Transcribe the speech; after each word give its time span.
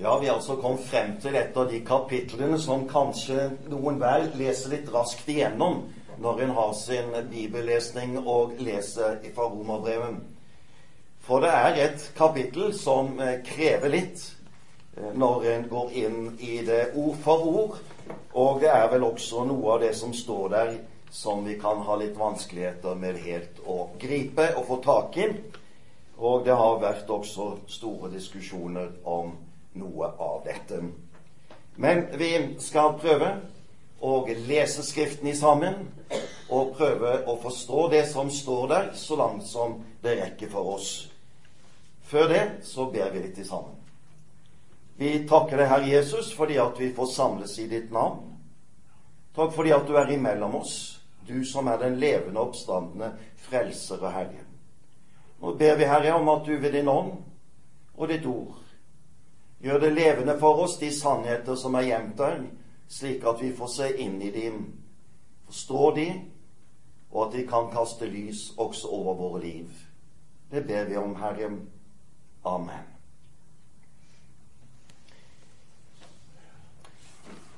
Ja, 0.00 0.18
vi 0.18 0.28
altså 0.28 0.56
kommet 0.56 0.86
frem 0.88 1.10
til 1.20 1.34
et 1.36 1.56
av 1.56 1.66
de 1.68 1.78
kapitlene 1.84 2.56
som 2.60 2.86
kanskje 2.88 3.50
noen 3.68 3.98
hver 4.00 4.30
leser 4.40 4.72
litt 4.72 4.88
raskt 4.88 5.28
igjennom 5.28 5.82
når 6.22 6.40
en 6.46 6.54
har 6.56 6.72
sin 6.78 7.10
bibellesning 7.28 8.14
og 8.22 8.54
leser 8.56 9.18
fra 9.34 9.50
Romerbrevet. 9.52 10.16
For 11.22 11.44
det 11.44 11.52
er 11.52 11.76
et 11.84 12.06
kapittel 12.16 12.72
som 12.74 13.20
eh, 13.20 13.42
krever 13.44 13.92
litt 13.92 14.24
eh, 14.96 15.12
når 15.12 15.46
en 15.52 15.68
går 15.68 15.92
inn 16.06 16.18
i 16.40 16.62
det 16.66 16.96
ord 16.96 17.20
for 17.22 17.46
ord. 17.52 17.78
Og 18.32 18.64
det 18.64 18.72
er 18.72 18.88
vel 18.94 19.04
også 19.12 19.44
noe 19.44 19.76
av 19.76 19.84
det 19.84 19.92
som 20.00 20.16
står 20.16 20.48
der 20.56 20.74
som 21.12 21.44
vi 21.44 21.58
kan 21.60 21.84
ha 21.84 22.00
litt 22.00 22.16
vanskeligheter 22.16 22.96
med 22.96 23.20
helt 23.28 23.60
å 23.68 23.90
gripe 24.00 24.54
og 24.56 24.66
få 24.72 24.82
tak 24.88 25.20
i. 25.20 25.30
Og 26.16 26.46
det 26.48 26.56
har 26.56 26.80
vært 26.80 27.10
også 27.12 27.52
store 27.68 28.08
diskusjoner 28.16 28.94
om 29.04 29.34
noe 29.78 30.12
av 30.18 30.42
dette. 30.44 30.82
Men 31.76 32.04
vi 32.18 32.32
skal 32.60 32.98
prøve 33.00 33.30
å 34.02 34.16
lese 34.46 34.82
Skriften 34.84 35.30
i 35.30 35.36
sammen 35.36 35.86
og 36.52 36.74
prøve 36.76 37.22
å 37.30 37.36
forstå 37.40 37.86
det 37.92 38.02
som 38.10 38.30
står 38.30 38.68
der, 38.68 38.90
så 38.94 39.16
langt 39.16 39.46
som 39.48 39.78
det 40.02 40.18
rekker 40.18 40.50
for 40.52 40.74
oss. 40.74 40.90
Før 42.02 42.28
det 42.28 42.42
så 42.68 42.90
ber 42.92 43.12
vi 43.14 43.22
litt 43.24 43.40
sammen. 43.46 43.78
Vi 45.00 45.22
takker 45.28 45.56
deg, 45.56 45.70
Herre 45.70 45.88
Jesus, 45.88 46.32
fordi 46.36 46.58
at 46.60 46.76
vi 46.78 46.92
får 46.94 47.08
samles 47.14 47.56
i 47.58 47.68
ditt 47.70 47.92
navn. 47.94 48.26
Takk 49.32 49.54
fordi 49.54 49.72
at 49.72 49.86
du 49.88 49.96
er 49.96 50.12
imellom 50.12 50.58
oss 50.60 50.74
du 51.26 51.44
som 51.46 51.68
er 51.70 51.78
den 51.78 51.96
levende 52.02 52.42
oppstandende 52.42 53.12
frelser 53.46 54.02
og 54.02 54.12
Herre. 54.12 54.42
Nå 55.40 55.54
ber 55.58 55.78
vi, 55.78 55.86
Herre, 55.88 56.14
om 56.18 56.28
at 56.28 56.44
du 56.46 56.56
ved 56.58 56.74
din 56.74 56.90
ånd 56.90 57.14
og 57.96 58.10
ditt 58.10 58.26
ord 58.26 58.58
gjør 59.62 59.78
det 59.78 59.92
levende 59.94 60.38
for 60.38 60.64
oss, 60.64 60.78
de 60.78 60.90
sannheter 60.92 61.56
som 61.56 61.74
er 61.78 61.86
gjemt 61.86 62.18
der, 62.18 62.40
slik 62.88 63.24
at 63.24 63.42
vi 63.42 63.52
får 63.56 63.70
se 63.70 63.90
inn 64.04 64.18
i 64.22 64.30
dem, 64.34 64.64
forstå 65.46 65.90
dem, 65.96 66.22
og 67.12 67.26
at 67.26 67.36
de 67.36 67.44
kan 67.48 67.70
kaste 67.72 68.08
lys 68.08 68.52
også 68.56 68.88
over 68.88 69.14
våre 69.14 69.42
liv. 69.44 69.68
Det 70.50 70.64
ber 70.66 70.84
vi 70.88 70.96
om, 70.96 71.14
Herre. 71.16 71.50
Amen. 72.44 72.88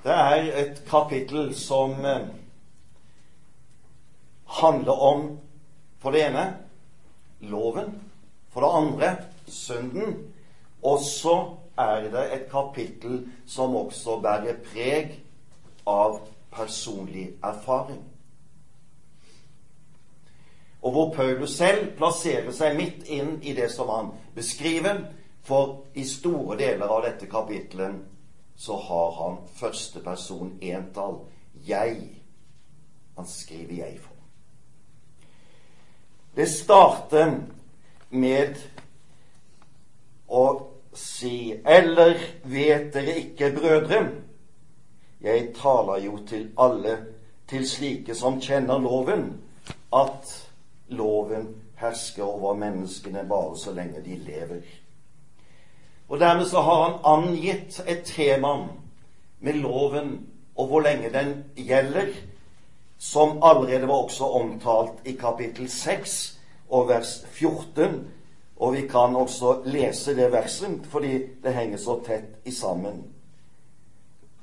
Det 0.05 0.12
er 0.12 0.50
et 0.61 0.83
kapittel 0.84 1.55
som 1.56 2.05
eh, 2.05 2.27
handler 4.61 4.93
om 4.93 5.39
for 5.98 6.12
det 6.12 6.27
ene 6.27 6.45
loven, 7.41 7.95
for 8.53 8.61
det 8.61 8.73
andre 8.77 9.17
synden. 9.48 10.19
Og 10.83 11.00
så 11.00 11.39
er 11.78 12.08
det 12.11 12.25
et 12.34 12.50
kapittel 12.50 13.25
som 13.47 13.77
også 13.77 14.20
bærer 14.22 14.61
preg 14.64 15.17
av 15.86 16.20
personlig 16.55 17.33
erfaring. 17.42 18.03
Og 20.84 20.92
hvor 20.92 21.14
Paulus 21.14 21.56
selv 21.56 21.94
plasserer 21.97 22.53
seg 22.53 22.77
midt 22.77 23.06
inn 23.08 23.39
i 23.42 23.55
det 23.56 23.70
som 23.72 23.89
han 23.89 24.11
beskriver. 24.36 25.06
For 25.44 25.84
i 25.97 26.05
store 26.08 26.56
deler 26.56 26.89
av 26.89 27.03
dette 27.05 27.28
kapitlet 27.28 27.97
så 28.56 28.77
har 28.81 29.11
han 29.19 29.38
første 29.56 30.00
person 30.00 30.55
entall. 30.62 31.19
Jeg. 31.66 32.22
Han 33.16 33.27
skriver 33.27 33.75
'jeg' 33.75 34.00
for. 34.00 34.14
Det 36.36 36.48
starter 36.48 37.41
med 38.11 38.56
å 40.28 40.73
si 40.95 41.55
Eller 41.67 42.19
vet 42.45 42.95
dere 42.95 43.17
ikke, 43.19 43.53
brødre? 43.56 44.09
Jeg 45.20 45.55
taler 45.55 46.05
jo 46.05 46.19
til 46.27 46.50
alle, 46.59 46.98
til 47.48 47.69
slike 47.69 48.14
som 48.14 48.41
kjenner 48.41 48.78
loven, 48.78 49.41
at 49.93 50.49
loven 50.88 51.49
hersker 51.81 52.25
over 52.25 52.55
menneskene 52.55 53.25
bare 53.28 53.56
så 53.59 53.72
lenge 53.72 54.03
de 54.05 54.16
lever. 54.16 54.62
Og 56.09 56.21
Dermed 56.21 56.47
så 56.47 56.60
har 56.60 56.82
han 56.82 57.00
angitt 57.05 57.81
et 57.88 58.05
tema 58.05 58.69
med 59.41 59.53
loven 59.53 60.26
og 60.56 60.66
hvor 60.66 60.81
lenge 60.81 61.12
den 61.12 61.44
gjelder, 61.56 62.12
som 62.99 63.38
allerede 63.43 63.88
var 63.88 63.94
også 63.94 64.25
omtalt 64.25 65.00
i 65.05 65.12
kapittel 65.12 65.71
6 65.71 66.41
og 66.71 66.88
vers 66.88 67.25
14. 67.32 68.11
Og 68.64 68.72
vi 68.72 68.86
kan 68.88 69.16
også 69.16 69.58
lese 69.69 70.14
det 70.16 70.30
verset 70.32 70.86
fordi 70.88 71.19
det 71.44 71.52
henger 71.52 71.80
så 71.80 71.98
tett 72.06 72.48
i 72.48 72.52
sammen. 72.54 73.02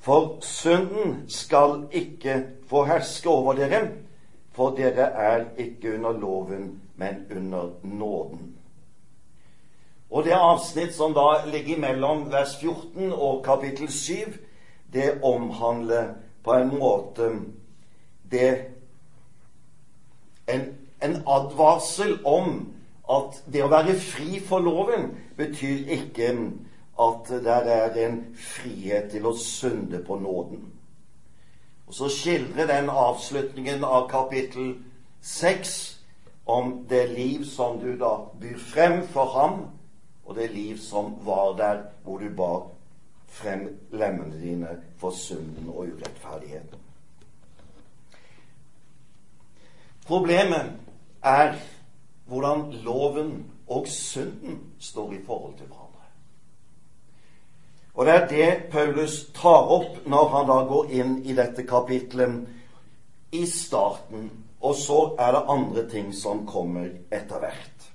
For 0.01 0.37
synden 0.45 1.23
skal 1.29 1.87
ikke 1.91 2.43
få 2.69 2.83
herske 2.85 3.29
over 3.29 3.57
dere, 3.57 3.87
for 4.53 4.75
dere 4.77 5.09
er 5.17 5.45
ikke 5.57 5.95
under 5.95 6.11
loven, 6.11 6.81
men 6.95 7.25
under 7.35 7.69
nåden. 7.83 8.55
Og 10.11 10.23
det 10.23 10.33
avsnitt 10.35 10.93
som 10.95 11.13
da 11.13 11.45
ligger 11.47 11.79
mellom 11.79 12.27
vers 12.31 12.57
14 12.59 13.13
og 13.13 13.43
kapittel 13.45 13.91
7, 13.91 14.13
det 14.93 15.21
omhandler 15.23 16.13
på 16.43 16.53
en 16.53 16.73
måte 16.79 17.29
det 18.31 18.65
en, 20.49 20.65
en 21.01 21.15
advarsel 21.27 22.19
om 22.25 22.73
at 23.09 23.41
det 23.53 23.63
å 23.63 23.71
være 23.71 23.95
fri 23.99 24.39
for 24.45 24.63
loven 24.63 25.09
betyr 25.37 25.89
ikke 25.97 26.33
at 27.01 27.31
det 27.43 27.73
er 27.73 27.97
en 28.05 28.19
frihet 28.37 29.09
til 29.11 29.25
å 29.25 29.33
synde 29.37 30.03
på 30.05 30.19
nåden. 30.21 30.67
Og 31.87 31.93
Så 31.93 32.09
skildrer 32.09 32.67
den 32.67 32.89
avslutningen 32.89 33.83
av 33.83 34.09
kapittel 34.09 34.75
6 35.21 35.97
om 36.45 36.85
det 36.89 37.09
liv 37.09 37.43
som 37.45 37.79
du 37.79 37.97
da 37.99 38.15
byr 38.39 38.57
frem 38.57 39.01
for 39.07 39.25
ham, 39.25 39.65
og 40.25 40.35
det 40.35 40.51
liv 40.53 40.77
som 40.77 41.15
var 41.25 41.57
der 41.57 41.81
hvor 42.03 42.17
du 42.17 42.29
bar 42.35 42.69
frem 43.27 43.67
lemmene 43.91 44.39
dine 44.39 44.77
for 44.97 45.11
synden 45.11 45.69
og 45.69 45.87
urettferdigheten. 45.91 46.79
Problemet 50.07 50.71
er 51.23 51.55
hvordan 52.31 52.71
loven 52.85 53.31
og 53.67 53.87
synden 53.87 54.59
står 54.79 55.13
i 55.13 55.23
forhold 55.25 55.57
til 55.57 55.67
hverandre. 55.67 55.87
Og 57.93 58.05
det 58.05 58.13
er 58.13 58.27
det 58.27 58.71
Paulus 58.71 59.25
tar 59.35 59.67
opp 59.75 60.05
når 60.07 60.29
han 60.31 60.47
da 60.47 60.59
går 60.69 60.93
inn 60.95 61.17
i 61.27 61.35
dette 61.35 61.65
kapitlet 61.67 62.47
i 63.35 63.43
starten. 63.45 64.29
Og 64.61 64.75
så 64.75 64.99
er 65.19 65.35
det 65.35 65.47
andre 65.49 65.83
ting 65.89 66.13
som 66.15 66.45
kommer 66.47 66.87
etter 67.11 67.41
hvert. 67.41 67.87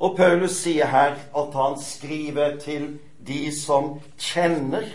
Og 0.00 0.16
Paulus 0.16 0.56
sier 0.62 0.88
her 0.90 1.18
at 1.36 1.54
han 1.54 1.76
skriver 1.78 2.56
til 2.58 2.96
de 3.26 3.52
som 3.54 3.98
kjenner 4.18 4.88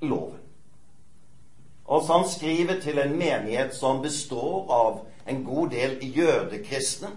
loven. 0.00 0.40
Altså 1.90 2.12
Han 2.12 2.28
skriver 2.28 2.80
til 2.80 2.98
en 2.98 3.18
menighet 3.18 3.74
som 3.74 4.02
består 4.02 4.70
av 4.72 5.02
en 5.26 5.44
god 5.44 5.70
del 5.70 5.98
jødekristne 6.16 7.08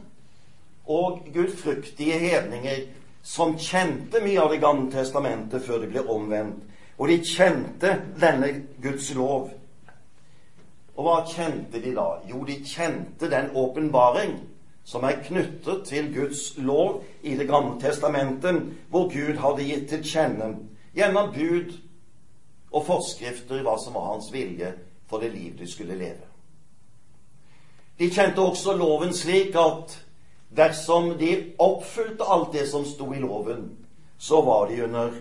og 0.88 1.20
gudfryktige 1.34 2.20
hedninger 2.20 2.86
som 3.24 3.58
kjente 3.60 4.22
mye 4.24 4.40
av 4.40 4.54
Det 4.54 4.62
gamle 4.64 4.92
testamentet 4.92 5.66
før 5.66 5.84
de 5.84 5.92
ble 5.92 6.04
omvendt. 6.08 6.64
Og 6.98 7.12
de 7.12 7.18
kjente 7.22 7.92
denne 8.20 8.54
Guds 8.82 9.12
lov. 9.14 9.50
Og 10.96 11.04
hva 11.06 11.18
kjente 11.30 11.82
de 11.84 11.92
da? 11.94 12.08
Jo, 12.30 12.42
de 12.48 12.56
kjente 12.66 13.30
den 13.30 13.52
åpenbaring 13.54 14.40
som 14.88 15.04
er 15.04 15.20
knyttet 15.28 15.84
til 15.86 16.08
Guds 16.16 16.54
lov 16.58 17.04
i 17.24 17.36
Det 17.36 17.48
gamle 17.48 17.82
testamentet, 17.82 18.64
hvor 18.90 19.12
Gud 19.12 19.38
hadde 19.38 19.68
gitt 19.68 19.90
til 19.90 20.04
kjenne 20.04 20.54
gjennom 20.96 21.34
bud 21.36 21.76
og 22.72 22.86
forskrifter 22.88 23.62
hva 23.68 23.76
som 23.84 24.00
var 24.00 24.14
hans 24.14 24.32
vilje 24.34 24.72
for 25.08 25.20
det 25.20 25.34
liv 25.36 25.58
de 25.60 25.68
skulle 25.68 26.00
leve. 26.00 26.27
De 28.00 28.10
kjente 28.10 28.42
også 28.42 28.76
loven 28.78 29.14
slik 29.14 29.56
at 29.58 29.98
dersom 30.58 31.16
de 31.18 31.54
oppfylte 31.60 32.24
alt 32.24 32.54
det 32.54 32.68
som 32.70 32.86
sto 32.86 33.10
i 33.14 33.22
loven, 33.22 33.72
så 34.18 34.42
var 34.42 34.68
de 34.70 34.84
under 34.84 35.12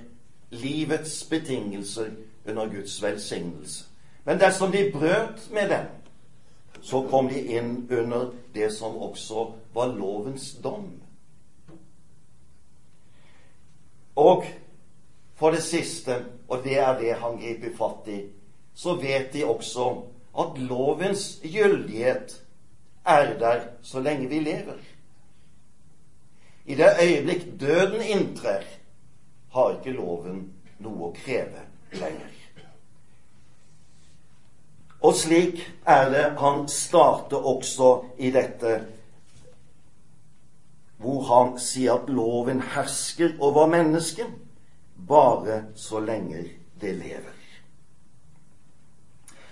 livets 0.50 1.24
betingelser, 1.30 2.10
under 2.46 2.66
Guds 2.66 3.02
velsignelse. 3.02 3.84
Men 4.24 4.40
dersom 4.40 4.72
de 4.72 4.90
brøt 4.92 5.48
med 5.50 5.70
den, 5.70 5.86
så 6.82 7.02
kom 7.10 7.28
de 7.28 7.40
inn 7.56 7.88
under 7.90 8.30
det 8.54 8.70
som 8.72 8.96
også 8.96 9.50
var 9.74 9.86
lovens 9.96 10.54
dom. 10.64 10.92
Og 14.16 14.44
for 15.34 15.50
det 15.50 15.62
siste, 15.62 16.24
og 16.48 16.64
det 16.64 16.78
er 16.78 16.98
det 16.98 17.14
han 17.20 17.36
griper 17.40 17.74
fatt 17.76 18.08
i, 18.08 18.20
så 18.74 18.94
vet 18.94 19.32
de 19.32 19.44
også 19.44 19.88
at 20.38 20.58
lovens 20.58 21.40
gyldighet 21.42 22.42
er 23.06 23.38
der 23.38 23.60
så 23.82 24.00
lenge 24.00 24.28
vi 24.28 24.40
lever. 24.40 24.80
I 26.66 26.74
det 26.74 26.96
øyeblikk 27.02 27.60
døden 27.60 28.02
inntrer, 28.02 28.64
har 29.52 29.76
ikke 29.76 29.94
loven 29.96 30.40
noe 30.82 31.08
å 31.08 31.14
kreve 31.16 31.62
lenger. 31.96 32.32
Og 35.00 35.14
slik 35.14 35.62
er 35.86 36.10
det 36.10 36.24
han 36.40 36.66
starter 36.68 37.46
også 37.46 37.90
i 38.18 38.30
dette, 38.34 38.74
hvor 40.98 41.22
han 41.28 41.54
sier 41.60 42.00
at 42.00 42.10
loven 42.10 42.60
hersker 42.74 43.36
over 43.38 43.68
mennesket 43.70 44.32
bare 45.08 45.62
så 45.76 46.00
lenge 46.00 46.42
det 46.80 46.94
lever. 46.96 47.36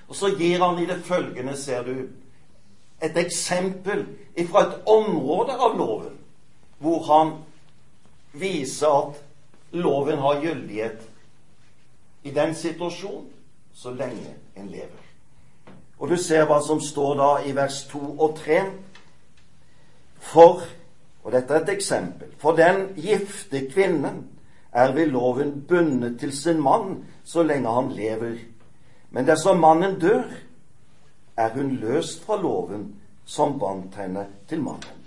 Og 0.09 0.17
så 0.17 0.33
gir 0.39 0.61
han 0.61 0.79
i 0.83 0.87
det 0.89 1.01
følgende, 1.05 1.57
ser 1.57 1.85
du, 1.85 2.09
et 3.03 3.17
eksempel 3.17 4.07
fra 4.51 4.67
et 4.67 4.77
område 4.87 5.57
av 5.59 5.79
loven 5.79 6.15
hvor 6.85 7.05
han 7.09 7.33
viser 8.33 8.91
at 8.91 9.21
loven 9.73 10.19
har 10.19 10.43
gyldighet 10.43 11.01
i 12.25 12.31
den 12.35 12.55
situasjonen 12.55 13.31
så 13.75 13.91
lenge 13.91 14.35
en 14.57 14.69
lever. 14.71 15.03
Og 15.99 16.11
du 16.11 16.17
ser 16.21 16.47
hva 16.49 16.61
som 16.63 16.81
står 16.83 17.15
da 17.19 17.31
i 17.47 17.55
vers 17.57 17.85
2 17.91 18.01
og 18.19 18.37
3. 18.39 18.61
For, 20.25 20.63
og 21.25 21.33
dette 21.33 21.55
er 21.55 21.65
et 21.65 21.75
eksempel, 21.75 22.31
for 22.39 22.57
den 22.57 22.91
gifte 22.97 23.65
kvinnen 23.71 24.25
er 24.75 24.93
ved 24.93 25.13
loven 25.13 25.61
bundet 25.69 26.19
til 26.21 26.33
sin 26.37 26.61
mann 26.63 27.05
så 27.25 27.43
lenge 27.43 27.71
han 27.71 27.93
lever. 27.93 28.39
Men 29.11 29.27
dersom 29.27 29.61
mannen 29.63 29.99
dør, 30.01 30.25
er 31.37 31.51
hun 31.55 31.71
løst 31.71 32.25
fra 32.25 32.37
loven 32.41 32.95
som 33.25 33.59
bandt 33.59 33.95
henne 33.95 34.27
til 34.49 34.63
mannen. 34.63 35.01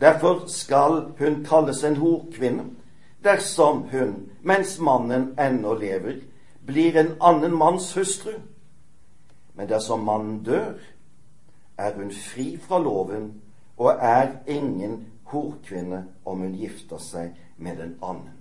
Derfor 0.00 0.46
skal 0.46 1.04
hun 1.18 1.44
kalles 1.44 1.84
en 1.84 1.96
horkvinne 1.96 2.64
dersom 3.24 3.84
hun, 3.92 4.30
mens 4.42 4.78
mannen 4.78 5.34
ennå 5.40 5.74
lever, 5.74 6.20
blir 6.66 6.98
en 7.00 7.14
annen 7.20 7.54
manns 7.56 7.94
hustru. 7.94 8.32
Men 9.54 9.68
dersom 9.68 10.04
mannen 10.04 10.42
dør, 10.44 10.74
er 11.78 11.94
hun 11.94 12.10
fri 12.10 12.58
fra 12.60 12.78
loven 12.78 13.32
og 13.76 13.96
er 14.00 14.28
ingen 14.46 15.06
horkvinne 15.24 16.04
om 16.24 16.40
hun 16.40 16.54
gifter 16.58 16.98
seg 16.98 17.34
med 17.56 17.80
en 17.80 17.98
annen 18.02 18.34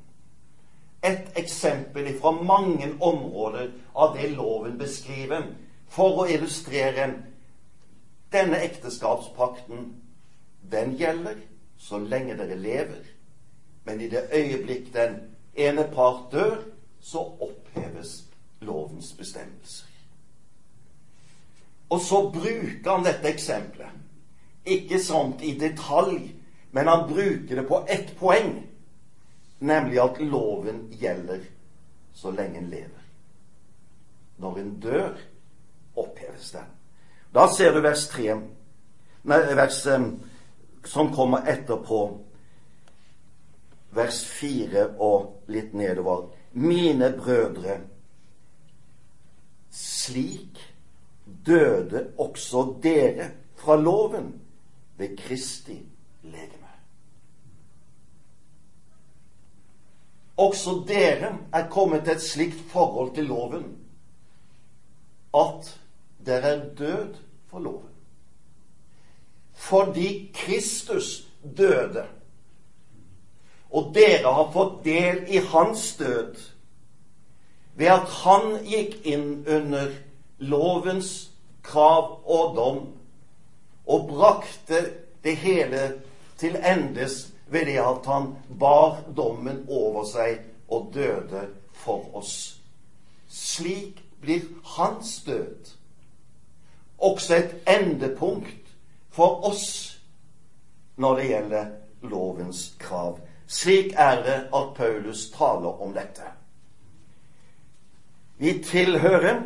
et 1.04 1.32
eksempel 1.36 2.08
fra 2.22 2.32
mange 2.32 2.88
områder 3.00 3.72
av 3.96 4.16
det 4.16 4.30
loven 4.38 4.78
beskriver, 4.80 5.44
for 5.94 6.24
å 6.24 6.28
illustrere 6.30 7.08
denne 8.34 8.60
ekteskapspakten. 8.66 9.92
Den 10.72 10.96
gjelder 10.98 11.38
så 11.78 12.00
lenge 12.00 12.38
dere 12.40 12.58
lever, 12.58 13.04
men 13.86 14.02
i 14.02 14.10
det 14.10 14.30
øyeblikk 14.34 14.94
den 14.94 15.20
ene 15.56 15.86
part 15.94 16.32
dør, 16.32 16.62
så 17.04 17.20
oppheves 17.44 18.24
lovens 18.64 19.12
bestemmelser. 19.18 19.90
Og 21.90 22.02
så 22.02 22.22
bruker 22.34 22.90
han 22.90 23.04
dette 23.06 23.30
eksempelet. 23.30 24.00
Ikke 24.66 24.98
sånt 25.04 25.44
i 25.44 25.52
detalj, 25.60 26.32
men 26.72 26.88
han 26.88 27.04
bruker 27.10 27.60
det 27.60 27.68
på 27.68 27.84
ett 27.92 28.16
poeng 28.18 28.64
nemlig 29.64 30.00
at 30.02 30.20
loven 30.20 30.88
gjelder 31.00 31.44
så 32.14 32.32
lenge 32.32 32.60
en 32.60 32.70
lever. 32.70 33.04
Når 34.38 34.58
en 34.60 34.74
dør, 34.80 35.14
oppheves 35.96 36.52
den. 36.52 36.70
Da 37.34 37.48
ser 37.48 37.74
du 37.74 37.82
vers 37.82 38.08
3, 38.08 38.36
nei, 39.24 39.40
vers 39.56 39.80
um, 39.88 40.08
som 40.86 41.10
kommer 41.16 41.48
etterpå, 41.50 42.02
vers 43.94 44.24
4 44.26 44.88
og 45.02 45.50
litt 45.54 45.74
nedover. 45.78 46.28
Mine 46.54 47.10
brødre, 47.18 47.80
slik 49.74 50.60
døde 51.26 52.12
også 52.22 52.68
dere 52.84 53.32
fra 53.58 53.76
loven 53.76 54.34
ved 54.98 55.18
Kristi 55.18 55.80
legeme. 56.24 56.70
Også 60.38 60.84
dere 60.88 61.38
er 61.54 61.70
kommet 61.70 62.04
til 62.04 62.14
et 62.14 62.22
slikt 62.22 62.62
forhold 62.70 63.16
til 63.16 63.26
loven 63.30 63.66
at 65.34 65.80
dere 66.26 66.56
er 66.56 66.66
død 66.78 67.16
for 67.50 67.60
loven. 67.60 67.90
Fordi 69.54 70.32
Kristus 70.34 71.28
døde, 71.58 72.06
og 73.70 73.92
dere 73.96 74.34
har 74.34 74.52
fått 74.54 74.84
del 74.86 75.24
i 75.28 75.38
hans 75.38 75.96
død 75.98 76.36
ved 77.76 77.90
at 77.90 78.10
han 78.22 78.60
gikk 78.70 79.00
inn 79.10 79.46
under 79.50 79.96
lovens 80.38 81.32
krav 81.66 82.20
og 82.26 82.56
dom 82.56 82.82
og 83.86 84.08
brakte 84.12 84.84
det 85.24 85.36
hele 85.42 85.82
til 86.38 86.56
endes 86.60 87.34
ved 87.48 87.66
det 87.66 87.80
at 87.82 88.06
han 88.06 88.36
bar 88.60 89.02
dommen 89.18 89.66
over 89.70 90.06
seg 90.06 90.44
og 90.70 90.92
døde 90.94 91.48
for 91.74 92.06
oss. 92.18 92.60
Slik 93.30 94.04
blir 94.22 94.46
hans 94.76 95.24
død 95.26 95.74
også 97.04 97.36
et 97.36 97.56
endepunkt 97.68 98.74
for 99.12 99.46
oss 99.50 99.66
når 100.98 101.16
det 101.16 101.28
gjelder 101.30 101.66
lovens 102.02 102.62
krav. 102.80 103.20
Slik 103.48 103.94
er 103.98 104.24
det 104.24 104.40
at 104.56 104.72
Paulus 104.76 105.30
taler 105.36 105.82
om 105.82 105.94
dette. 105.94 106.30
Vi 108.38 108.58
tilhører 108.66 109.44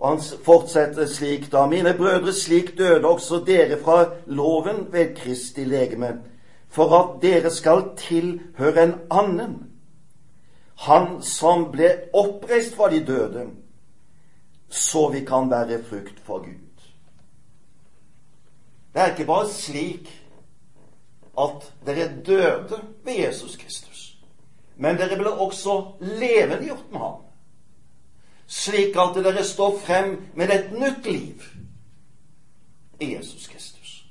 og 0.00 0.08
han 0.08 0.20
fortsetter 0.44 1.06
slik 1.06 1.50
da. 1.52 1.66
Mine 1.66 1.92
brødre, 1.94 2.32
slik 2.32 2.78
døde 2.78 3.04
også 3.08 3.42
dere 3.46 3.76
fra 3.84 4.04
loven 4.26 4.86
ved 4.92 5.16
Kristi 5.16 5.64
legeme, 5.64 6.14
for 6.68 6.94
at 6.96 7.22
dere 7.22 7.50
skal 7.50 7.82
tilhøre 7.96 8.82
en 8.82 8.94
annen, 9.10 9.56
han 10.80 11.20
som 11.22 11.66
ble 11.72 11.90
oppreist 12.16 12.76
fra 12.76 12.88
de 12.90 13.02
døde, 13.06 13.44
så 14.70 15.08
vi 15.08 15.24
kan 15.24 15.50
være 15.50 15.82
frukt 15.84 16.20
for 16.24 16.38
Gud. 16.38 16.66
Det 18.94 19.02
er 19.02 19.10
ikke 19.10 19.26
bare 19.26 19.48
slik 19.48 20.10
at 21.38 21.72
dere 21.86 22.22
døde 22.26 22.80
ved 23.04 23.12
Jesus 23.14 23.56
Kristus, 23.56 24.16
men 24.76 24.98
dere 24.98 25.18
ble 25.18 25.30
også 25.30 25.92
levendegjort 26.00 26.90
med 26.90 27.00
ham, 27.00 27.22
slik 28.46 28.96
at 28.98 29.14
dere 29.24 29.44
står 29.44 29.78
frem 29.78 30.16
med 30.34 30.50
et 30.50 30.72
nytt 30.72 31.06
liv 31.06 31.42
i 33.00 33.14
Jesus 33.14 33.46
Kristus. 33.46 34.04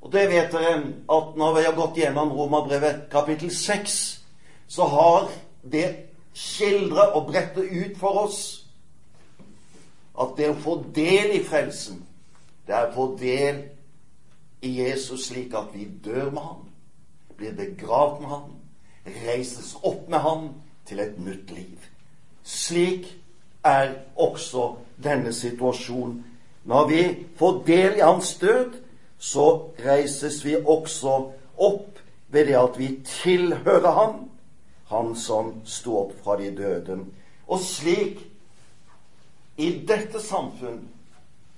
Og 0.00 0.12
det 0.12 0.28
vet 0.30 0.52
dere 0.52 0.78
at 1.10 1.36
når 1.36 1.54
vi 1.54 1.66
har 1.66 1.74
gått 1.74 1.98
gjennom 1.98 2.32
Romerbrevet 2.32 3.06
kapittel 3.10 3.50
6, 3.54 4.24
så 4.68 4.84
har 4.84 5.30
det 5.62 5.96
skildra 6.34 7.12
og 7.14 7.26
bretta 7.26 7.60
ut 7.60 7.98
for 7.98 8.24
oss 8.24 8.61
at 10.20 10.34
det 10.36 10.50
å 10.52 10.58
få 10.60 10.76
del 10.94 11.36
i 11.38 11.44
frelsen, 11.44 12.02
det 12.66 12.74
er 12.76 12.90
å 12.90 12.94
få 12.96 13.06
del 13.20 13.62
i 14.62 14.74
Jesus 14.80 15.28
slik 15.30 15.54
at 15.58 15.72
vi 15.74 15.88
dør 16.04 16.30
med 16.30 16.42
ham, 16.42 16.66
blir 17.36 17.54
begravd 17.56 18.20
med 18.20 18.30
ham, 18.30 18.50
reises 19.24 19.74
opp 19.82 20.08
med 20.08 20.22
ham 20.22 20.50
til 20.86 21.00
et 21.02 21.18
nytt 21.18 21.50
liv. 21.50 21.88
Slik 22.42 23.08
er 23.64 23.94
også 24.16 24.74
denne 25.02 25.32
situasjonen. 25.32 26.24
Når 26.64 26.86
vi 26.88 27.02
får 27.38 27.62
del 27.66 27.96
i 27.98 28.04
hans 28.04 28.36
død, 28.38 28.78
så 29.18 29.46
reises 29.84 30.44
vi 30.44 30.56
også 30.56 31.16
opp 31.58 31.98
ved 32.28 32.46
det 32.46 32.58
at 32.58 32.78
vi 32.78 32.88
tilhører 33.06 33.90
ham, 33.90 34.30
han 34.86 35.16
som 35.16 35.54
sto 35.64 35.96
opp 36.04 36.14
fra 36.24 36.36
de 36.38 36.50
døde. 36.56 36.98
Og 37.46 37.60
slik, 37.60 38.20
i 39.56 39.70
dette 39.88 40.20
samfunn, 40.20 40.88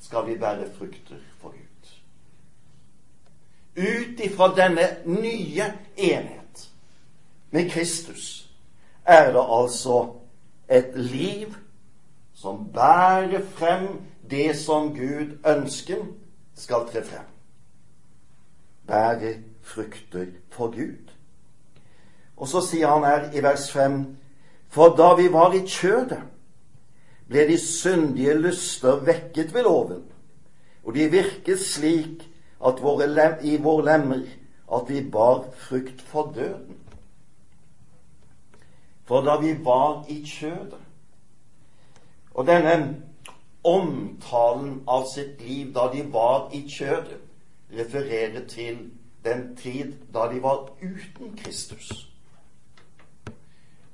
skal 0.01 0.27
vi 0.27 0.39
bære 0.39 0.69
frukter 0.79 1.21
for 1.41 1.55
Gud. 1.55 1.93
Ut 3.77 4.21
ifra 4.21 4.51
denne 4.55 4.89
nye 5.07 5.71
enhet 5.97 6.69
med 7.51 7.71
Kristus 7.71 8.51
er 9.05 9.33
det 9.33 9.45
altså 9.59 10.01
et 10.71 10.93
liv 10.97 11.55
som 12.35 12.67
bærer 12.73 13.43
frem 13.57 13.89
det 14.31 14.57
som 14.59 14.93
Gud 14.95 15.39
ønsker 15.47 16.07
skal 16.55 16.89
tre 16.93 17.05
frem 17.05 17.35
bære 18.87 19.35
frukter 19.63 20.27
for 20.51 20.67
Gud. 20.67 21.11
Og 22.37 22.49
så 22.49 22.61
sier 22.61 22.89
han 22.91 23.05
her 23.05 23.33
i 23.33 23.43
vers 23.43 23.71
5.: 23.71 24.17
For 24.69 24.97
da 24.97 25.15
vi 25.15 25.33
var 25.33 25.53
i 25.53 25.63
kjødet, 25.67 26.23
ble 27.29 27.47
de 27.49 27.59
syndige 27.59 28.35
lyster 28.39 29.01
vekket 29.07 29.55
ved 29.55 29.67
loven, 29.67 30.05
og 30.85 30.95
de 30.95 31.09
virket 31.11 31.61
slik 31.61 32.25
våre 32.61 33.07
lem, 33.07 33.39
i 33.43 33.57
våre 33.61 33.85
lemmer 33.85 34.25
at 34.73 34.89
vi 34.89 35.03
bar 35.11 35.45
frukt 35.67 36.01
for 36.01 36.33
døden. 36.37 36.79
For 39.05 39.21
da 39.21 39.37
vi 39.37 39.53
var 39.65 40.07
i 40.09 40.23
kjødet 40.25 40.81
Og 42.35 42.47
denne 42.47 43.03
omtalen 43.65 44.81
av 44.91 45.05
sitt 45.07 45.43
liv 45.45 45.71
da 45.75 45.87
de 45.93 46.03
var 46.13 46.49
i 46.53 46.65
kjødet, 46.69 47.21
refererer 47.75 48.43
til 48.51 48.81
den 49.25 49.57
tid 49.57 49.93
da 50.15 50.27
de 50.33 50.41
var 50.43 50.67
uten 50.83 51.37
Kristus. 51.39 52.11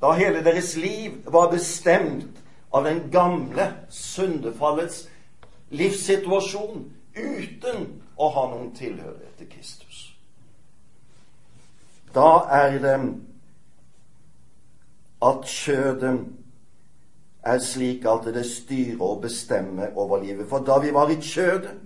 Da 0.00 0.14
hele 0.16 0.44
deres 0.44 0.76
liv 0.76 1.20
var 1.26 1.50
bestemt 1.52 2.40
av 2.70 2.84
den 2.84 3.10
gamle 3.10 3.66
syndefallets 3.90 5.08
livssituasjon 5.70 6.86
uten 7.16 7.86
å 8.16 8.28
ha 8.34 8.46
noen 8.52 8.70
tilhørighet 8.76 9.38
til 9.38 9.50
Kristus. 9.50 10.04
Da 12.14 12.44
er 12.50 12.78
det 12.82 12.96
at 15.22 15.46
kjødet 15.46 16.14
er 17.42 17.60
slik 17.64 18.06
at 18.08 18.26
det 18.34 18.44
styrer 18.46 19.02
og 19.02 19.22
bestemmer 19.22 19.94
over 19.96 20.22
livet. 20.22 20.48
For 20.48 20.64
da 20.64 20.78
vi 20.82 20.92
var 20.94 21.10
i 21.10 21.20
kjødet, 21.20 21.76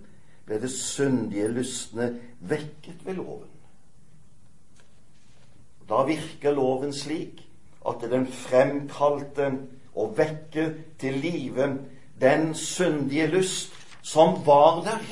ble 0.45 0.61
det 0.61 0.71
syndige 0.71 1.49
lystne 1.49 2.11
vekket 2.41 3.05
ved 3.07 3.17
loven. 3.21 3.51
Da 5.89 6.03
virker 6.09 6.57
loven 6.57 6.93
slik 6.93 7.43
at 7.89 8.05
den 8.11 8.27
fremkalte 8.27 9.51
og 9.95 10.19
vekker 10.19 10.73
til 10.99 11.19
live 11.23 11.69
den 12.21 12.55
syndige 12.55 13.27
lyst 13.27 13.73
som 14.03 14.47
var 14.47 14.83
der, 14.85 15.05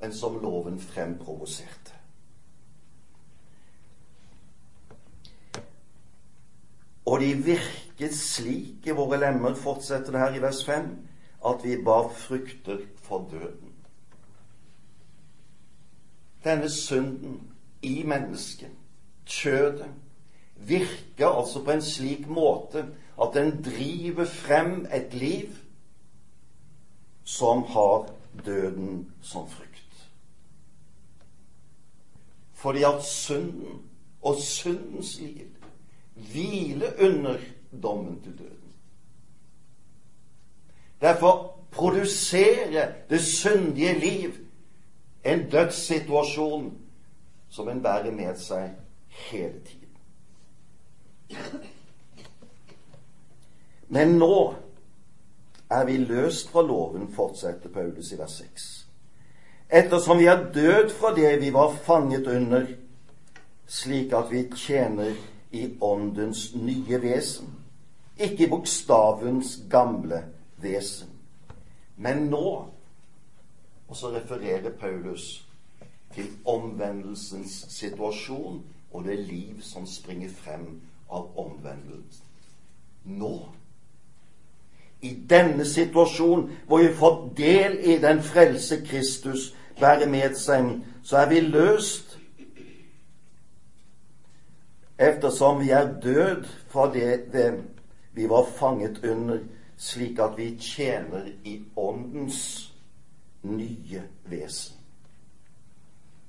men 0.00 0.14
som 0.14 0.38
loven 0.42 0.80
fremprovoserte. 0.80 1.92
Og 7.06 7.20
de 7.20 7.34
virket 7.34 8.14
slik 8.16 8.86
i 8.86 8.94
våre 8.94 9.18
lemmer, 9.20 9.54
fortsetter 9.56 10.12
det 10.12 10.20
her 10.20 10.36
i 10.36 10.42
vers 10.42 10.60
5, 10.64 10.90
at 11.48 11.64
vi 11.64 11.78
bar 11.84 12.10
frukter 12.14 12.84
for 13.02 13.28
døden. 13.30 13.72
Denne 16.44 16.70
synden 16.70 17.40
i 17.82 18.02
mennesket, 18.06 18.70
kjødet, 19.26 19.88
virker 20.56 21.28
altså 21.28 21.64
på 21.64 21.70
en 21.70 21.82
slik 21.82 22.28
måte 22.28 22.86
at 23.22 23.30
den 23.34 23.62
driver 23.64 24.24
frem 24.24 24.86
et 24.94 25.14
liv 25.14 25.48
som 27.24 27.62
har 27.62 28.10
døden 28.44 29.12
som 29.22 29.48
frukt. 29.48 30.08
Fordi 32.52 32.82
at 32.82 33.04
synden 33.04 33.82
og 34.22 34.36
syndens 34.36 35.20
liv 35.20 35.46
hviler 36.14 36.92
under 37.00 37.38
dommen 37.82 38.22
til 38.22 38.38
døden. 38.38 38.72
Derfor 41.00 41.60
produserer 41.70 42.92
det 43.10 43.20
syndige 43.20 43.98
liv 43.98 44.32
en 45.24 45.50
dødssituasjon 45.50 46.78
som 47.48 47.68
en 47.68 47.82
bærer 47.82 48.10
med 48.10 48.36
seg 48.38 48.70
hele 49.08 49.60
tiden. 49.64 49.88
Men 53.88 54.18
nå 54.18 54.54
er 55.70 55.84
vi 55.88 55.96
løst 55.96 56.50
fra 56.52 56.62
loven, 56.62 57.08
fortsetter 57.12 57.72
Paulus 57.72 58.12
i 58.12 58.18
vers 58.18 58.38
6. 58.42 58.68
Ettersom 59.68 60.18
vi 60.18 60.28
er 60.28 60.48
død 60.52 60.92
fra 60.96 61.12
det 61.16 61.40
vi 61.40 61.52
var 61.52 61.74
fanget 61.84 62.26
under, 62.26 62.66
slik 63.66 64.12
at 64.12 64.32
vi 64.32 64.46
tjener 64.56 65.12
i 65.52 65.68
Åndens 65.80 66.54
nye 66.54 67.00
vesen, 67.02 67.52
ikke 68.16 68.46
i 68.46 68.50
bokstavens 68.50 69.58
gamle 69.70 70.24
vesen. 70.56 71.12
Men 71.96 72.28
nå 72.32 72.68
Og 73.88 73.96
så 73.96 74.10
refererer 74.12 74.70
Paulus 74.80 75.48
til 76.14 76.26
omvendelsens 76.44 77.66
situasjon 77.72 78.58
og 78.92 79.04
det 79.04 79.18
liv 79.18 79.62
som 79.62 79.86
springer 79.86 80.28
frem 80.28 80.80
av 81.10 81.30
omvendelsen. 81.40 82.24
Nå, 83.04 83.48
i 85.02 85.14
denne 85.30 85.64
situasjonen 85.64 86.50
hvor 86.66 86.78
vi 86.82 86.94
får 86.94 87.32
del 87.36 87.78
i 87.84 87.98
den 88.02 88.22
frelse 88.22 88.80
Kristus 88.86 89.54
bærer 89.80 90.08
med 90.10 90.34
seg, 90.34 90.72
så 91.02 91.22
er 91.22 91.28
vi 91.30 91.40
løst 91.40 92.18
eftersom 94.98 95.60
vi 95.60 95.70
er 95.70 95.92
død 96.02 96.46
fra 96.68 96.88
det 96.92 97.52
vi 98.12 98.28
var 98.28 98.46
fanget 98.56 99.04
under, 99.04 99.38
slik 99.76 100.18
at 100.18 100.34
vi 100.36 100.56
tjener 100.58 101.28
i 101.44 101.62
Åndens 101.76 102.72
nye 103.42 104.02
vesen. 104.24 104.74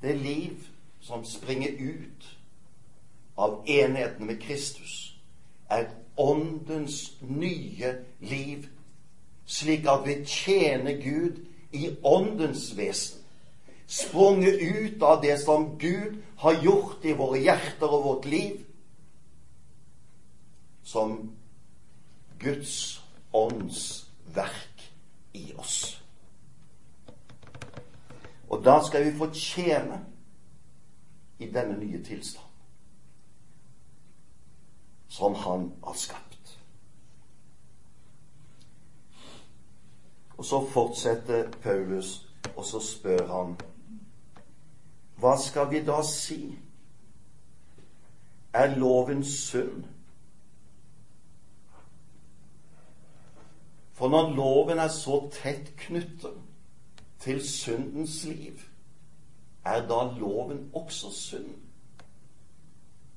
Det 0.02 0.18
liv 0.18 0.54
som 1.02 1.26
springer 1.26 1.70
ut 1.80 2.38
av 3.38 3.64
enheten 3.68 4.28
med 4.28 4.38
Kristus, 4.42 5.16
er 5.70 5.90
Åndens 6.20 7.16
nye 7.24 7.94
liv, 8.20 8.68
slik 9.46 9.88
at 9.88 10.04
vi 10.06 10.18
tjener 10.28 11.00
Gud 11.00 11.40
i 11.72 11.90
Åndens 12.04 12.74
vesen 12.78 13.20
sprunget 13.90 14.60
ut 14.62 15.02
av 15.02 15.22
det 15.22 15.38
som 15.42 15.78
Gud 15.80 16.22
har 16.38 16.64
gjort 16.64 17.06
i 17.06 17.14
våre 17.18 17.40
hjerter 17.42 17.90
og 17.90 18.04
vårt 18.06 18.28
liv, 18.30 18.60
som 20.86 21.16
Guds 22.40 23.02
ånds 23.34 23.82
verk 24.36 24.86
i 25.34 25.48
oss. 25.58 25.98
Og 28.50 28.62
da 28.66 28.78
skal 28.86 29.08
vi 29.08 29.18
få 29.18 29.32
tjene 29.34 30.04
i 31.42 31.50
denne 31.50 31.78
nye 31.82 32.04
tilstand 32.06 32.49
som 35.10 35.36
Han 35.36 35.74
har 35.84 35.94
skapt. 35.94 36.60
Og 40.38 40.46
så 40.46 40.68
fortsetter 40.68 41.52
Paulus, 41.52 42.28
og 42.56 42.66
så 42.66 42.80
spør 42.80 43.28
han 43.28 43.58
hva 45.20 45.36
skal 45.38 45.68
vi 45.72 45.82
da 45.84 46.00
si? 46.08 46.58
Er 48.54 48.76
loven 48.80 49.24
sunn? 49.24 49.84
For 53.94 54.08
når 54.08 54.30
loven 54.36 54.80
er 54.80 54.88
så 54.88 55.20
tett 55.42 55.74
knyttet 55.78 56.40
til 57.20 57.42
syndens 57.44 58.24
liv, 58.24 58.62
er 59.66 59.84
da 59.88 60.06
loven 60.20 60.70
også 60.74 61.12
sunn? 61.12 61.52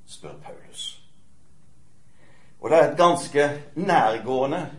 spør 0.07 0.35
Paulus. 0.43 1.02
Og 2.63 2.71
det 2.71 2.79
er 2.79 2.91
et 2.91 2.99
ganske 2.99 3.63
nærgående 3.75 4.71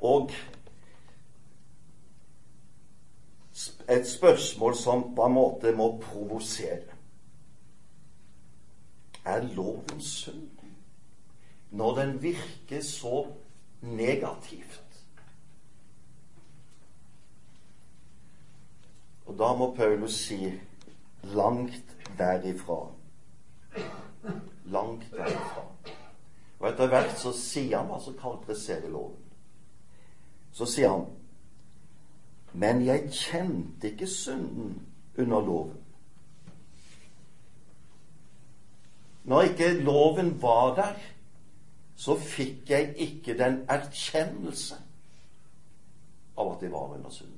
og 0.00 0.30
et 3.90 4.08
spørsmål 4.08 4.76
som 4.76 5.02
på 5.14 5.26
en 5.26 5.32
måte 5.32 5.72
må 5.76 5.90
provosere. 6.00 6.96
Er 9.24 9.44
loven 9.52 10.00
sunn 10.00 10.48
når 11.70 11.94
den 12.00 12.22
virker 12.22 12.80
så 12.82 13.26
negativt? 13.82 15.04
Og 19.26 19.36
da 19.38 19.52
må 19.54 19.74
Paulus 19.76 20.16
si 20.24 20.52
langt 21.22 21.96
derifra. 22.18 22.80
Langt 24.64 25.10
derifra. 25.12 25.49
Og 26.60 26.68
etter 26.68 26.90
hvert 26.92 27.16
så 27.18 27.32
sier 27.36 27.78
han 27.78 27.88
hva 27.88 28.00
som 28.04 28.18
karakteriserer 28.20 28.92
loven. 28.92 29.16
Så 30.52 30.66
sier 30.68 30.92
han 30.92 31.08
men 32.52 32.82
jeg 32.86 33.10
kjente 33.14 33.92
ikke 33.92 34.06
synden 34.06 34.86
under 35.18 35.40
loven. 35.40 35.76
Når 39.24 39.42
ikke 39.42 39.72
loven 39.84 40.42
var 40.42 40.74
der, 40.74 40.94
så 41.96 42.16
fikk 42.18 42.70
jeg 42.70 42.94
ikke 42.96 43.36
den 43.38 43.60
erkjennelse 43.68 44.78
av 46.38 46.54
at 46.56 46.62
jeg 46.62 46.72
var 46.72 46.94
under 46.96 47.10
synden. 47.10 47.36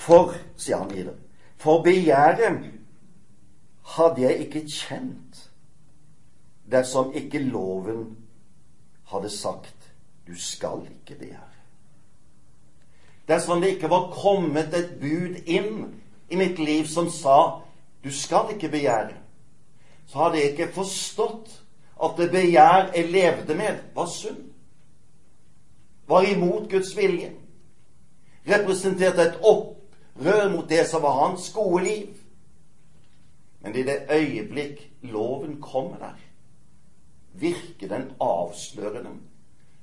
For, 0.00 0.32
sier 0.56 0.78
han 0.80 0.94
videre, 0.94 1.18
for 1.60 1.82
begjæret 1.84 2.70
hadde 3.96 4.22
jeg 4.22 4.46
ikke 4.46 4.62
kjent 4.70 5.49
dersom 6.70 7.14
ikke 7.14 7.42
loven 7.42 8.16
hadde 9.10 9.30
sagt 9.30 9.90
du 10.26 10.36
skal 10.38 10.84
ikke 10.86 11.18
begjære 11.18 11.50
dersom 13.30 13.60
det 13.60 13.74
ikke 13.76 13.90
var 13.90 14.10
kommet 14.10 14.74
et 14.74 14.94
bud 15.00 15.36
inn 15.46 15.84
i 16.30 16.38
mitt 16.38 16.58
liv 16.58 16.86
som 16.90 17.10
sa 17.10 17.60
du 18.04 18.10
skal 18.12 18.54
ikke 18.54 18.70
begjære, 18.72 19.14
så 20.06 20.18
hadde 20.18 20.38
jeg 20.38 20.50
ikke 20.50 20.72
forstått 20.74 21.50
at 22.02 22.16
det 22.16 22.30
begjær 22.32 22.90
jeg 22.94 23.10
levde 23.12 23.54
med, 23.54 23.82
var 23.94 24.08
synd. 24.08 24.46
Var 26.08 26.22
imot 26.32 26.70
Guds 26.70 26.94
vilje. 26.96 27.28
Representerte 28.48 29.22
et 29.22 29.36
opprør 29.44 30.48
mot 30.50 30.68
det 30.68 30.86
som 30.88 31.02
var 31.02 31.18
hans 31.26 31.52
gode 31.54 31.84
liv. 31.84 32.16
Men 33.60 33.76
i 33.76 33.84
det 33.84 34.06
øyeblikk 34.10 34.80
loven 35.02 35.60
kommer 35.60 35.98
der, 35.98 36.16
virker 37.32 37.88
den 37.88 38.12
avslørende, 38.20 39.10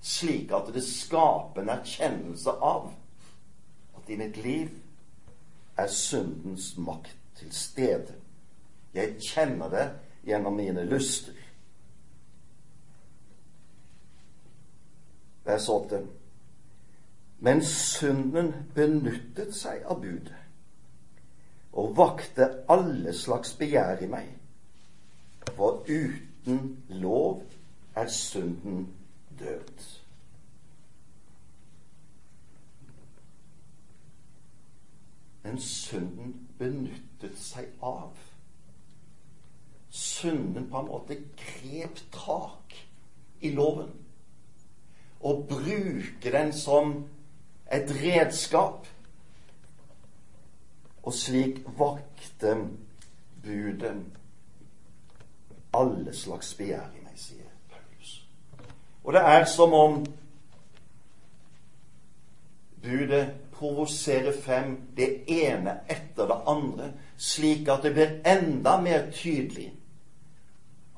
slik 0.01 0.51
at 0.51 0.73
det 0.73 0.83
skaper 0.83 1.61
en 1.61 1.69
erkjennelse 1.69 2.51
av 2.51 2.91
at 3.97 4.09
i 4.09 4.17
mitt 4.19 4.37
liv 4.43 4.69
er 5.77 5.87
syndens 5.87 6.77
makt 6.77 7.17
til 7.35 7.51
stede. 7.53 8.15
Jeg 8.93 9.17
kjenner 9.21 9.69
det 9.69 9.87
gjennom 10.25 10.55
mine 10.57 10.85
lyster. 10.85 11.33
Vers 15.45 15.69
8. 15.69 16.01
Men 17.39 17.61
synden 17.63 18.53
benyttet 18.75 19.53
seg 19.55 19.85
av 19.85 20.01
budet 20.01 20.43
og 21.77 21.91
vakte 21.97 22.47
alle 22.73 23.13
slags 23.13 23.51
begjær 23.59 24.01
i 24.01 24.07
meg. 24.09 24.31
For 25.53 25.83
uten 25.85 26.26
lov 26.89 27.43
er 27.95 28.07
synden 28.07 28.93
død. 29.39 29.85
Men 35.43 35.59
synden 35.59 36.47
benyttet 36.59 37.37
seg 37.39 37.69
av. 37.81 38.17
Synden 39.89 40.67
på 40.69 40.81
en 40.81 40.89
måte 40.91 41.17
grep 41.39 42.01
tak 42.11 42.75
i 43.41 43.53
loven 43.55 43.93
og 45.21 45.47
bruker 45.49 46.31
den 46.31 46.53
som 46.53 46.93
et 47.71 47.91
redskap. 48.03 48.87
Og 51.03 51.13
slik 51.13 51.63
vakte 51.79 52.57
budet 53.43 53.95
alle 55.77 56.13
slags 56.13 56.53
begjær 56.57 56.89
i 56.97 57.03
meg, 57.03 57.17
sier 57.19 57.51
Paulus. 57.71 58.13
Og 59.03 59.13
det 59.13 59.21
er 59.21 59.45
som 59.49 59.73
om 59.73 59.99
budet 62.83 63.25
provoserer 63.57 64.33
frem 64.43 64.77
det 64.97 65.23
ene 65.27 65.79
etter 65.89 66.29
det 66.29 66.39
andre, 66.47 66.91
slik 67.17 67.69
at 67.69 67.83
det 67.83 67.93
blir 67.97 68.19
enda 68.25 68.77
mer 68.81 69.11
tydelig 69.11 69.71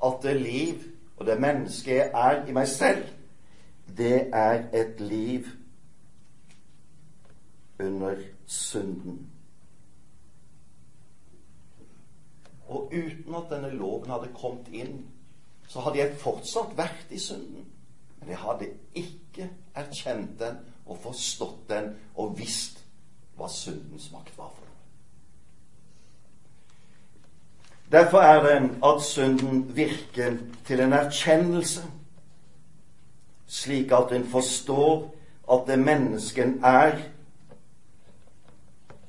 at 0.04 0.22
det 0.22 0.36
liv 0.40 0.84
og 1.16 1.26
det 1.26 1.40
mennesket 1.40 1.96
jeg 1.96 2.10
er 2.14 2.46
i 2.48 2.52
meg 2.52 2.68
selv, 2.68 3.04
det 3.96 4.30
er 4.32 4.62
et 4.72 5.00
liv 5.00 5.46
under 7.80 8.16
synden. 8.46 9.29
Og 12.70 12.92
uten 12.94 13.34
at 13.34 13.50
denne 13.50 13.72
loven 13.74 14.12
hadde 14.12 14.30
kommet 14.36 14.68
inn, 14.70 15.00
så 15.68 15.82
hadde 15.84 15.98
jeg 15.98 16.18
fortsatt 16.22 16.76
vært 16.78 17.10
i 17.10 17.18
synden. 17.18 17.66
Men 18.20 18.32
jeg 18.34 18.42
hadde 18.42 18.70
ikke 18.94 19.48
erkjent 19.74 20.38
den 20.38 20.58
og 20.86 20.98
forstått 21.02 21.68
den 21.70 21.92
og 22.18 22.34
visst 22.38 22.82
hva 23.38 23.48
syndens 23.50 24.10
makt 24.12 24.36
var 24.38 24.50
for 24.54 24.66
noe. 24.66 24.70
Derfor 27.90 28.26
er 28.26 28.42
det 28.44 28.58
at 28.86 29.02
synden 29.02 29.64
virker 29.76 30.36
til 30.66 30.82
en 30.84 30.92
erkjennelse, 30.94 31.82
slik 33.50 33.92
at 33.92 34.12
en 34.14 34.26
forstår 34.30 35.08
at 35.50 35.64
det 35.66 35.78
mennesken 35.78 36.60
er, 36.64 37.00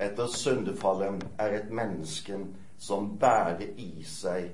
etter 0.01 0.31
syndefallet 0.33 1.27
er 1.37 1.59
et 1.59 1.69
menneske 1.69 2.39
som 2.81 3.17
bærer 3.19 3.67
i 3.77 4.03
seg 4.03 4.47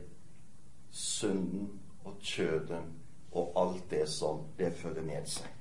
synden 0.92 1.70
og 2.04 2.18
kjøden 2.20 2.90
og 3.32 3.54
alt 3.56 3.86
det 3.92 4.08
som 4.10 4.42
det 4.60 4.74
fører 4.76 5.06
med 5.06 5.30
seg. 5.32 5.54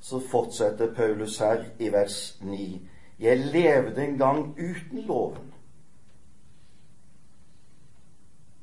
Så 0.00 0.20
fortsetter 0.30 0.92
Paulus 0.94 1.38
her 1.38 1.64
i 1.78 1.88
vers 1.92 2.38
9. 2.42 2.88
Jeg 3.20 3.38
levde 3.38 4.04
en 4.04 4.18
gang 4.18 4.44
uten 4.58 5.06
loven. 5.06 5.52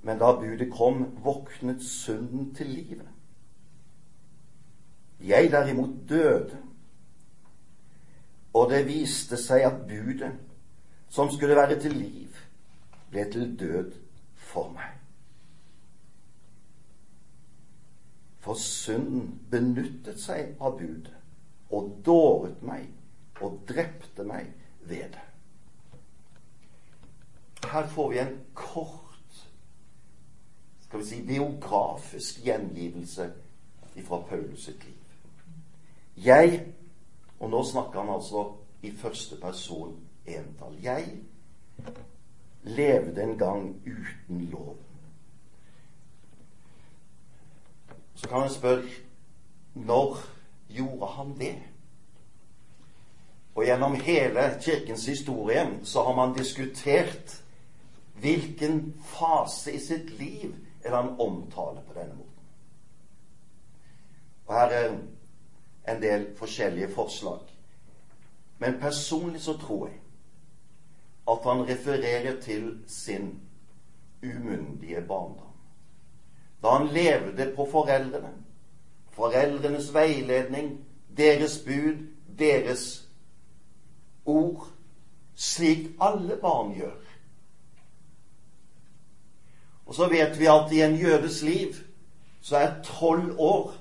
Men 0.01 0.19
da 0.19 0.33
budet 0.37 0.69
kom, 0.73 1.05
våknet 1.23 1.81
synden 1.83 2.53
til 2.55 2.65
livet. 2.65 3.07
Jeg 5.23 5.51
derimot 5.51 6.09
døde, 6.09 6.57
og 8.53 8.69
det 8.71 8.85
viste 8.87 9.37
seg 9.39 9.65
at 9.67 9.81
budet, 9.87 10.31
som 11.09 11.31
skulle 11.31 11.55
være 11.55 11.79
til 11.79 11.95
liv, 11.95 12.37
ble 13.11 13.25
til 13.31 13.53
død 13.59 13.91
for 14.49 14.71
meg. 14.75 14.93
For 18.43 18.59
synden 18.59 19.33
benyttet 19.51 20.21
seg 20.23 20.55
av 20.63 20.77
budet 20.79 21.13
og 21.75 21.97
dåret 22.05 22.61
meg 22.63 22.87
og 23.43 23.59
drepte 23.67 24.23
meg 24.23 24.53
ved 24.87 25.11
det. 25.15 25.25
Her 27.67 27.87
får 27.91 28.09
vi 28.11 28.19
en 28.23 28.37
kort 28.55 29.07
skal 30.87 30.99
vi 30.99 31.05
si, 31.05 31.21
biografisk 31.27 32.39
gjengivelse 32.45 33.31
fra 34.07 34.21
Paulus 34.29 34.63
sitt 34.63 34.85
liv. 34.85 34.93
Jeg 36.25 36.65
Og 37.39 37.49
nå 37.49 37.63
snakker 37.63 37.99
han 37.99 38.13
altså 38.13 38.43
i 38.81 38.91
første 38.97 39.37
person 39.41 39.95
entall. 40.25 40.77
Jeg 40.83 41.07
levde 42.63 43.23
en 43.23 43.37
gang 43.37 43.75
uten 43.85 44.45
lov. 44.51 44.75
Så 48.15 48.29
kan 48.29 48.43
en 48.43 48.49
spørre 48.49 48.89
når 49.73 50.17
gjorde 50.69 51.07
han 51.07 51.35
det? 51.39 51.57
Og 53.55 53.65
gjennom 53.65 53.93
hele 53.93 54.59
Kirkens 54.61 55.05
historie 55.05 55.79
så 55.83 56.03
har 56.03 56.15
man 56.15 56.33
diskutert 56.37 57.43
hvilken 58.21 58.93
fase 59.05 59.73
i 59.73 59.79
sitt 59.79 60.09
liv 60.19 60.55
er 60.83 60.89
det 60.89 60.97
han 60.97 61.19
omtaler 61.19 61.81
på 61.81 61.93
denne 61.93 62.15
måten. 62.15 62.43
Og 64.47 64.53
her 64.53 64.73
er 64.73 64.97
en 65.87 66.01
del 66.01 66.27
forskjellige 66.35 66.89
forslag. 66.93 67.39
Men 68.57 68.79
personlig 68.79 69.41
så 69.41 69.57
tror 69.57 69.87
jeg 69.87 69.99
at 71.27 71.43
han 71.43 71.69
refererer 71.69 72.41
til 72.41 72.77
sin 72.87 73.39
umyndige 74.23 75.01
barndom. 75.01 75.53
Da 76.63 76.69
han 76.69 76.87
levde 76.87 77.53
på 77.55 77.67
foreldrene, 77.71 78.33
foreldrenes 79.09 79.93
veiledning, 79.93 80.85
deres 81.17 81.59
bud, 81.65 82.07
deres 82.39 83.07
ord, 84.25 84.67
slik 85.35 85.87
alle 86.01 86.37
barn 86.41 86.73
gjør. 86.73 86.95
Og 89.85 89.95
så 89.95 90.07
vet 90.09 90.39
vi 90.39 90.45
at 90.45 90.71
i 90.71 90.81
en 90.81 90.95
jødes 90.95 91.41
liv 91.43 91.73
så 92.41 92.57
er 92.57 92.81
tolv 92.83 93.35
år 93.39 93.73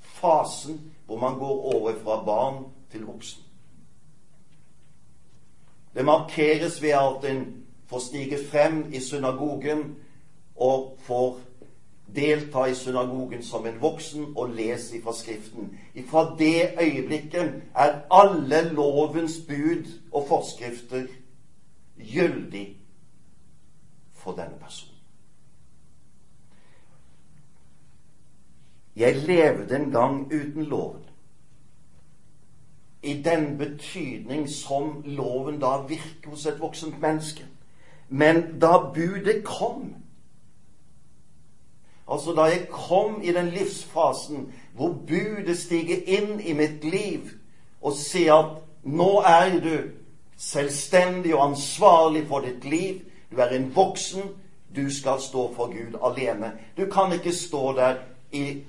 fasen 0.00 0.93
hvor 1.06 1.18
man 1.18 1.38
går 1.38 1.74
over 1.74 1.92
fra 2.04 2.24
barn 2.24 2.64
til 2.90 3.04
voksen. 3.04 3.42
Det 5.94 6.04
markeres 6.04 6.82
ved 6.82 6.90
at 6.90 7.30
en 7.30 7.64
får 7.86 7.98
stige 7.98 8.38
frem 8.50 8.92
i 8.92 9.00
synagogen 9.00 9.96
og 10.56 10.98
får 11.00 11.38
delta 12.14 12.64
i 12.64 12.74
synagogen 12.74 13.42
som 13.42 13.66
en 13.66 13.80
voksen 13.80 14.32
og 14.36 14.48
lese 14.54 15.02
fra 15.02 15.12
Skriften. 15.12 15.78
Fra 16.10 16.36
det 16.38 16.70
øyeblikket 16.80 17.62
er 17.74 18.00
alle 18.10 18.72
lovens 18.74 19.38
bud 19.48 19.86
og 20.12 20.26
forskrifter 20.28 21.06
gyldig 21.98 22.76
for 24.12 24.32
denne 24.32 24.58
personen. 24.60 24.93
Jeg 28.96 29.16
levde 29.16 29.76
en 29.76 29.90
gang 29.90 30.26
uten 30.26 30.64
loven. 30.64 31.00
I 33.02 33.22
den 33.22 33.58
betydning 33.58 34.48
som 34.48 35.02
loven 35.04 35.60
da 35.60 35.76
virker 35.88 36.30
hos 36.30 36.46
et 36.46 36.60
voksent 36.60 37.00
menneske. 37.00 37.44
Men 38.08 38.60
da 38.60 38.78
budet 38.94 39.44
kom 39.44 39.94
Altså 42.08 42.32
da 42.36 42.42
jeg 42.42 42.68
kom 42.68 43.22
i 43.22 43.32
den 43.32 43.46
livsfasen 43.48 44.52
hvor 44.76 44.92
budet 45.08 45.58
stiger 45.58 46.02
inn 46.04 46.40
i 46.40 46.52
mitt 46.52 46.84
liv 46.84 47.30
og 47.80 47.96
sier 47.96 48.34
at 48.34 48.60
Nå 48.84 49.22
er 49.24 49.60
du 49.64 49.78
selvstendig 50.36 51.34
og 51.34 51.46
ansvarlig 51.50 52.26
for 52.28 52.44
ditt 52.44 52.64
liv. 52.68 53.00
Du 53.30 53.36
er 53.40 53.54
en 53.56 53.70
voksen. 53.76 54.22
Du 54.76 54.90
skal 54.92 55.20
stå 55.20 55.54
for 55.54 55.72
Gud 55.72 55.96
alene. 56.04 56.52
Du 56.76 56.84
kan 56.92 57.12
ikke 57.12 57.32
stå 57.32 57.72
der 57.72 57.96
i 58.32 58.60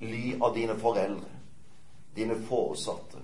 ly 0.00 0.36
av 0.40 0.54
dine 0.54 0.76
foreldre, 0.78 1.30
dine 2.14 2.36
foresatte. 2.48 3.22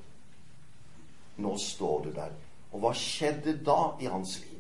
Nå 1.37 1.57
står 1.59 2.05
du 2.05 2.11
der. 2.15 2.35
Og 2.73 2.83
hva 2.83 2.91
skjedde 2.99 3.57
da 3.67 3.95
i 4.03 4.11
hans 4.11 4.39
liv? 4.43 4.51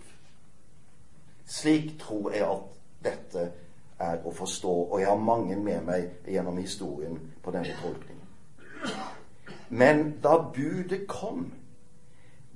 Slik 1.51 1.97
tror 2.01 2.33
jeg 2.33 2.47
at 2.47 2.71
dette 3.05 3.49
er 4.01 4.23
å 4.27 4.33
forstå, 4.35 4.73
og 4.91 5.01
jeg 5.01 5.09
har 5.11 5.21
mange 5.21 5.57
med 5.61 5.85
meg 5.87 6.31
gjennom 6.31 6.59
historien 6.59 7.19
på 7.43 7.53
denne 7.55 7.75
tolkningen. 7.83 8.23
Men 9.69 10.03
da 10.23 10.39
budet 10.55 11.07
kom, 11.11 11.47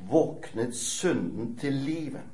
våknet 0.08 0.76
synden 0.76 1.56
til 1.58 1.74
livet. 1.84 2.26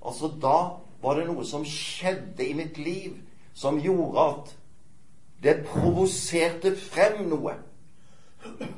Altså, 0.00 0.30
da 0.42 0.80
var 1.02 1.18
det 1.18 1.26
noe 1.28 1.44
som 1.44 1.64
skjedde 1.64 2.44
i 2.46 2.56
mitt 2.56 2.78
liv 2.80 3.18
som 3.56 3.80
gjorde 3.80 4.24
at 4.24 4.54
det 5.42 5.64
provoserte 5.66 6.76
frem 6.76 7.24
noe 7.28 7.54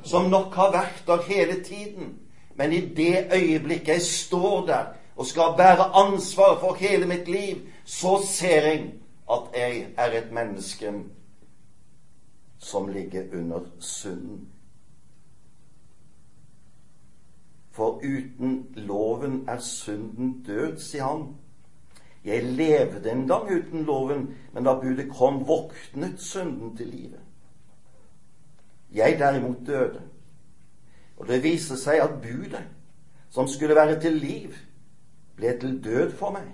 som 0.03 0.29
nok 0.31 0.55
har 0.55 0.71
vært 0.71 1.03
der 1.07 1.23
hele 1.27 1.63
tiden. 1.63 2.19
Men 2.55 2.73
i 2.73 2.79
det 2.95 3.27
øyeblikket 3.33 3.87
jeg 3.87 4.01
står 4.01 4.65
der 4.65 4.85
og 5.15 5.25
skal 5.25 5.55
bære 5.57 5.91
ansvar 5.93 6.59
for 6.59 6.73
hele 6.73 7.07
mitt 7.07 7.27
liv, 7.27 7.57
så 7.85 8.19
ser 8.27 8.67
jeg 8.67 8.93
at 9.31 9.51
jeg 9.55 9.87
er 9.97 10.17
et 10.17 10.31
menneske 10.31 10.93
som 12.59 12.87
ligger 12.87 13.23
under 13.33 13.59
synden. 13.79 14.47
For 17.71 17.97
uten 17.97 18.67
loven 18.75 19.45
er 19.47 19.59
synden 19.59 20.43
død, 20.47 20.77
sier 20.77 21.03
han. 21.03 21.23
Jeg 22.25 22.43
levde 22.43 23.11
en 23.11 23.27
gang 23.27 23.49
uten 23.51 23.83
loven, 23.83 24.37
men 24.53 24.63
da 24.63 24.77
budet 24.79 25.09
kom, 25.11 25.41
våknet 25.47 26.21
synden 26.21 26.77
til 26.77 26.87
livet. 26.87 27.19
Jeg 28.93 29.19
derimot 29.19 29.67
døde. 29.67 30.01
Og 31.17 31.27
det 31.27 31.43
viser 31.43 31.75
seg 31.75 31.99
at 32.03 32.21
budet, 32.21 32.63
som 33.29 33.47
skulle 33.47 33.75
være 33.75 33.99
til 34.01 34.15
liv, 34.21 34.53
ble 35.35 35.57
til 35.59 35.83
død 35.83 36.11
for 36.15 36.31
meg. 36.31 36.47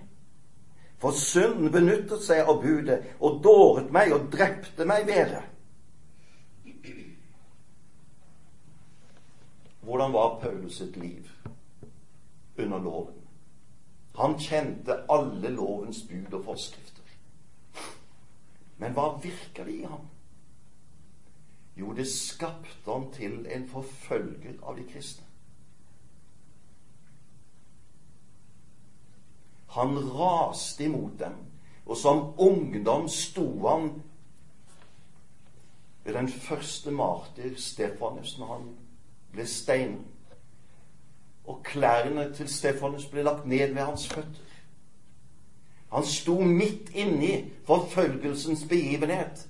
For 1.00 1.16
synden 1.16 1.72
benyttet 1.72 2.24
seg 2.26 2.44
av 2.44 2.60
budet 2.64 3.00
og 3.20 3.40
dåret 3.44 3.92
meg 3.92 4.12
og 4.16 4.28
drepte 4.34 4.88
meg 4.88 5.06
ved 5.08 5.36
det. 5.36 5.46
Hvordan 9.90 10.14
var 10.14 10.40
Paulus 10.42 10.78
sitt 10.78 10.98
liv 10.98 11.30
under 12.58 12.78
loven? 12.78 13.19
Han 14.20 14.40
kjente 14.40 14.98
alle 15.10 15.50
lovens 15.50 16.02
bud 16.10 16.34
og 16.34 16.46
forskrifter. 16.46 17.04
Men 18.80 18.96
hva 18.96 19.14
virker 19.24 19.68
det 19.68 19.76
i 19.80 19.86
ham? 19.88 20.08
Jo, 21.80 21.94
det 21.96 22.08
skapte 22.12 22.92
han 22.92 23.08
til 23.16 23.46
en 23.48 23.68
forfølger 23.70 24.60
av 24.64 24.76
de 24.76 24.84
kristne. 24.92 25.24
Han 29.70 29.96
raste 30.20 30.84
imot 30.84 31.20
dem, 31.20 31.36
og 31.86 31.98
som 31.98 32.34
ungdom 32.38 33.08
sto 33.08 33.46
han 33.68 33.92
ved 36.04 36.14
den 36.14 36.28
første 36.28 36.92
martyr, 36.92 37.56
Stefanus, 37.56 38.38
når 38.40 38.54
han 38.54 38.72
ble 39.32 39.46
steinet. 39.48 40.19
Og 41.50 41.64
klærne 41.66 42.28
til 42.36 42.50
Stefanus 42.52 43.08
ble 43.10 43.24
lagt 43.26 43.48
ned 43.50 43.74
ved 43.74 43.82
hans 43.82 44.06
føtter. 44.08 44.46
Han 45.90 46.06
sto 46.06 46.36
midt 46.46 46.92
inni 46.94 47.50
forfølgelsens 47.66 48.68
begivenhet 48.70 49.48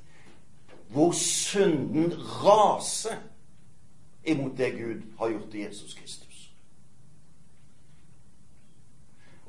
hvor 0.90 1.12
synden 1.12 2.14
raser 2.18 3.20
imot 4.26 4.58
det 4.58 4.72
Gud 4.74 5.02
har 5.20 5.30
gjort 5.30 5.52
til 5.52 5.60
Jesus 5.60 5.94
Kristus. 5.94 6.40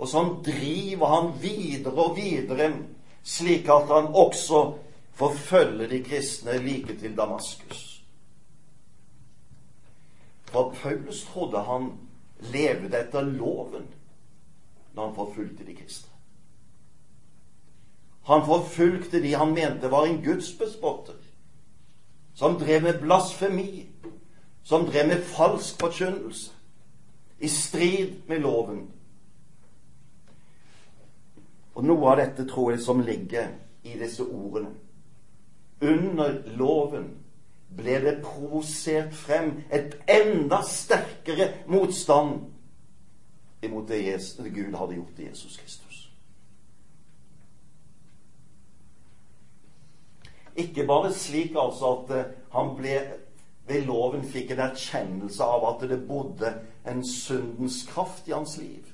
Og 0.00 0.08
sånn 0.08 0.34
driver 0.44 1.14
han 1.14 1.32
videre 1.40 2.04
og 2.04 2.16
videre, 2.16 2.70
slik 3.24 3.68
at 3.68 3.88
han 3.92 4.10
også 4.16 4.60
forfølger 5.16 5.88
de 5.88 6.02
kristne 6.04 6.58
like 6.64 6.96
til 7.00 7.16
Damaskus. 7.16 7.86
For 10.50 10.74
Paulus 10.82 11.24
trodde 11.28 11.64
han 11.64 11.90
levde 12.52 12.98
etter 12.98 13.26
loven 13.26 13.88
når 14.94 15.06
han 15.06 15.14
forfulgte 15.14 15.66
de 15.66 15.74
kristne. 15.74 16.10
Han 18.30 18.46
forfulgte 18.46 19.22
de 19.22 19.34
han 19.34 19.54
mente 19.54 19.90
var 19.90 20.06
en 20.06 20.22
gudsbespotter 20.24 21.18
som 22.34 22.58
drev 22.58 22.82
med 22.82 23.00
blasfemi, 23.00 23.86
som 24.62 24.86
drev 24.86 25.08
med 25.08 25.24
falsk 25.24 25.80
forkynnelse, 25.80 26.52
i 27.38 27.48
strid 27.48 28.12
med 28.28 28.40
loven. 28.40 28.84
Og 31.74 31.84
noe 31.84 32.12
av 32.12 32.20
dette 32.20 32.44
tror 32.48 32.72
jeg 32.72 32.82
som 32.84 33.00
ligger 33.00 33.52
i 33.84 33.96
disse 33.98 34.24
ordene. 34.24 34.72
Under 35.80 36.42
loven 36.56 37.08
ble 37.76 38.00
det 38.02 38.16
provosert 38.24 39.14
frem 39.14 39.60
et 39.70 39.94
enda 40.10 40.58
sterkere 40.66 41.52
motstand 41.70 42.40
imot 43.62 43.88
det 43.88 44.20
Gud 44.54 44.74
hadde 44.74 44.94
gjort 44.94 45.18
i 45.18 45.28
Jesus 45.28 45.56
Kristus. 45.56 46.10
Ikke 50.56 50.86
bare 50.86 51.14
slik 51.14 51.54
altså 51.56 51.96
at 51.96 52.16
eh, 52.16 52.32
han 52.52 52.74
ble 52.76 52.96
ved 53.70 53.86
loven 53.86 54.24
fikk 54.26 54.50
en 54.50 54.64
erkjennelse 54.66 55.44
av 55.44 55.64
at 55.68 55.84
det 55.88 56.00
bodde 56.08 56.50
en 56.88 57.04
syndens 57.06 57.84
kraft 57.88 58.28
i 58.28 58.34
hans 58.34 58.56
liv. 58.58 58.88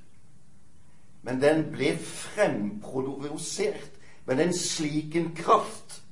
Men 1.25 1.41
den 1.43 1.65
ble 1.73 1.95
fremprovosert 1.99 3.97
med 4.27 4.43
en 4.43 4.53
slik 4.55 5.17
en 5.17 5.33
kraft 5.35 6.03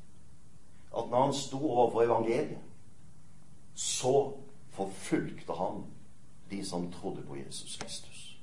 at 0.96 1.10
når 1.10 1.24
han 1.24 1.34
sto 1.34 1.70
overfor 1.70 2.02
evangeliet, 2.02 2.58
så 3.74 4.32
forfulgte 4.70 5.52
han 5.52 5.84
de 6.50 6.64
som 6.66 6.92
trodde 6.92 7.22
på 7.22 7.36
Jesus 7.36 7.76
Kristus. 7.76 8.38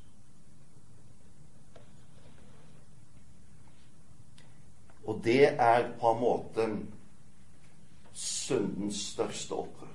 Og 5.05 5.21
det 5.23 5.47
er 5.47 5.91
på 5.99 6.11
en 6.11 6.19
måte 6.19 6.67
syndens 8.13 8.95
største 8.95 9.51
opprør. 9.51 9.87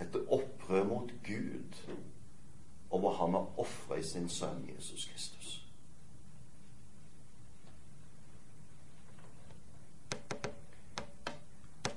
Et 0.00 0.16
opprør 0.28 0.84
mot 0.84 1.12
Gud 1.26 1.92
over 2.90 3.12
han 3.16 3.32
har 3.32 3.60
ofra 3.60 3.96
i 3.96 4.02
sin 4.04 4.28
sønn 4.28 4.66
Jesus 4.74 5.04
Kristus. 5.04 5.41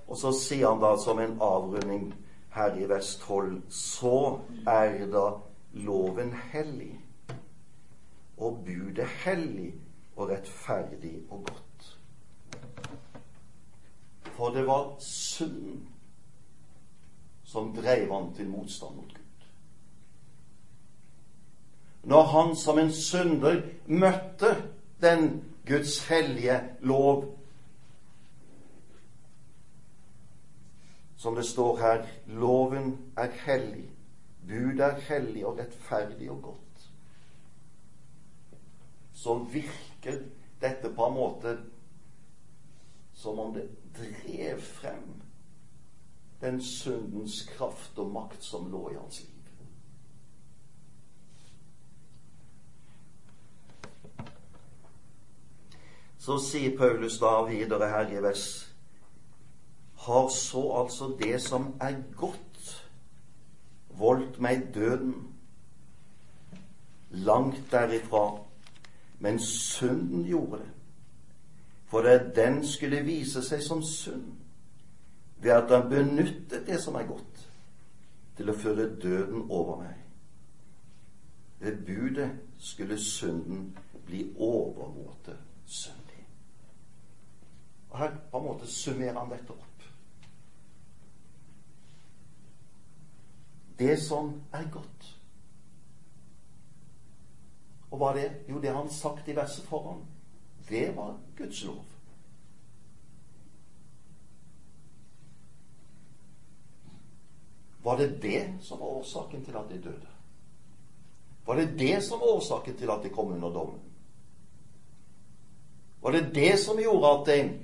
Og 0.07 0.17
så 0.17 0.31
sier 0.37 0.69
han 0.69 0.81
da 0.83 0.93
som 1.01 1.19
en 1.19 1.37
avrunding 1.41 2.13
her 2.55 2.77
i 2.77 2.85
vers 2.89 3.15
12 3.23 3.61
Så 3.69 4.39
er 4.67 5.05
da 5.11 5.25
loven 5.75 6.31
hellig, 6.53 6.93
og 8.37 8.61
budet 8.65 9.07
hellig 9.25 9.73
og 10.15 10.29
rettferdig 10.29 11.17
og 11.29 11.43
godt. 11.49 11.97
For 14.35 14.49
det 14.55 14.65
var 14.67 14.95
synden 14.99 15.87
som 17.43 17.75
dreiv 17.75 18.11
han 18.13 18.33
til 18.35 18.49
motstand 18.49 18.95
mot 18.95 19.13
Gud. 19.13 19.45
Når 22.03 22.23
han 22.23 22.55
som 22.55 22.79
en 22.79 22.91
synder 22.91 23.61
møtte 23.87 24.55
den 25.01 25.43
Guds 25.67 26.07
hellige 26.07 26.59
lov, 26.81 27.37
som 31.25 31.35
det 31.35 31.43
står 31.43 31.77
her 31.77 32.03
loven 32.27 32.91
er 33.17 33.31
hellig, 33.47 33.88
bud 34.45 34.79
er 34.79 34.99
hellig 35.07 35.41
og 35.49 35.57
rettferdig 35.57 36.27
og 36.29 36.41
godt, 36.51 36.83
så 39.09 39.33
virker 39.49 40.19
dette 40.61 40.91
på 40.93 41.07
en 41.07 41.15
måte 41.15 41.53
som 43.17 43.41
om 43.41 43.55
det 43.55 43.63
drev 43.97 44.61
frem 44.61 45.15
den 46.43 46.61
syndens 46.61 47.39
kraft 47.55 47.97
og 47.97 48.13
makt 48.13 48.45
som 48.45 48.69
lå 48.69 48.83
i 48.91 48.99
hans 48.99 49.23
liv. 49.23 49.31
Så 56.21 56.38
sier 56.51 56.77
Paulus 56.77 57.17
da 57.17 57.33
videre 57.49 57.89
her 57.89 58.13
i 58.13 58.21
vers 58.21 58.74
Har 60.05 60.29
så 60.29 60.71
altså 60.81 61.17
det 61.19 61.41
som 61.41 61.73
er 61.81 61.95
godt, 62.17 62.89
voldt 63.97 64.39
meg 64.39 64.67
døden. 64.73 65.15
Langt 67.09 67.71
derifra. 67.71 68.37
Men 69.19 69.39
synden 69.39 70.25
gjorde 70.25 70.61
det. 70.61 70.69
For 71.85 72.01
det 72.01 72.35
den 72.35 72.61
skulle 72.67 73.01
vise 73.01 73.41
seg 73.41 73.63
som 73.63 73.81
synd 73.81 74.33
ved 75.41 75.51
at 75.51 75.71
han 75.71 75.89
benyttet 75.89 76.67
det 76.67 76.79
som 76.83 76.95
er 76.95 77.07
godt, 77.09 77.41
til 78.37 78.49
å 78.49 78.57
føre 78.57 78.87
døden 79.01 79.45
over 79.49 79.81
meg. 79.81 79.99
Ved 81.59 81.81
budet 81.85 82.29
skulle 82.59 82.97
synden 83.01 83.71
bli 84.05 84.27
overmåte 84.37 85.37
syndig. 85.65 86.25
Og 87.89 87.97
Her 87.99 88.17
på 88.31 88.37
en 88.37 88.45
måte 88.45 88.67
summerer 88.67 89.19
han 89.19 89.31
dette 89.33 89.53
opp. 89.53 89.74
Det 93.79 93.97
som 94.01 94.41
er 94.53 94.69
godt. 94.71 95.11
Og 97.91 97.99
hva 97.99 98.11
er 98.11 98.19
det? 98.19 98.29
Jo, 98.49 98.59
det 98.61 98.73
han 98.75 98.89
sagt 98.91 99.27
i 99.27 99.35
verset 99.35 99.67
foran. 99.67 100.01
Det 100.69 100.89
var 100.95 101.17
Guds 101.38 101.63
lov. 101.63 101.83
Var 107.85 107.97
det 107.97 108.21
det 108.21 108.53
som 108.61 108.79
var 108.79 108.88
årsaken 108.88 109.45
til 109.45 109.55
at 109.55 109.69
de 109.69 109.81
døde? 109.81 110.07
Var 111.45 111.55
det 111.55 111.79
det 111.79 112.03
som 112.03 112.19
var 112.19 112.27
årsaken 112.27 112.77
til 112.77 112.89
at 112.89 113.03
de 113.03 113.09
kom 113.09 113.31
under 113.31 113.53
dommen? 113.53 113.79
Var 116.01 116.11
det 116.11 116.35
det 116.35 116.59
som 116.59 116.79
gjorde 116.81 117.11
at 117.11 117.27
de 117.27 117.59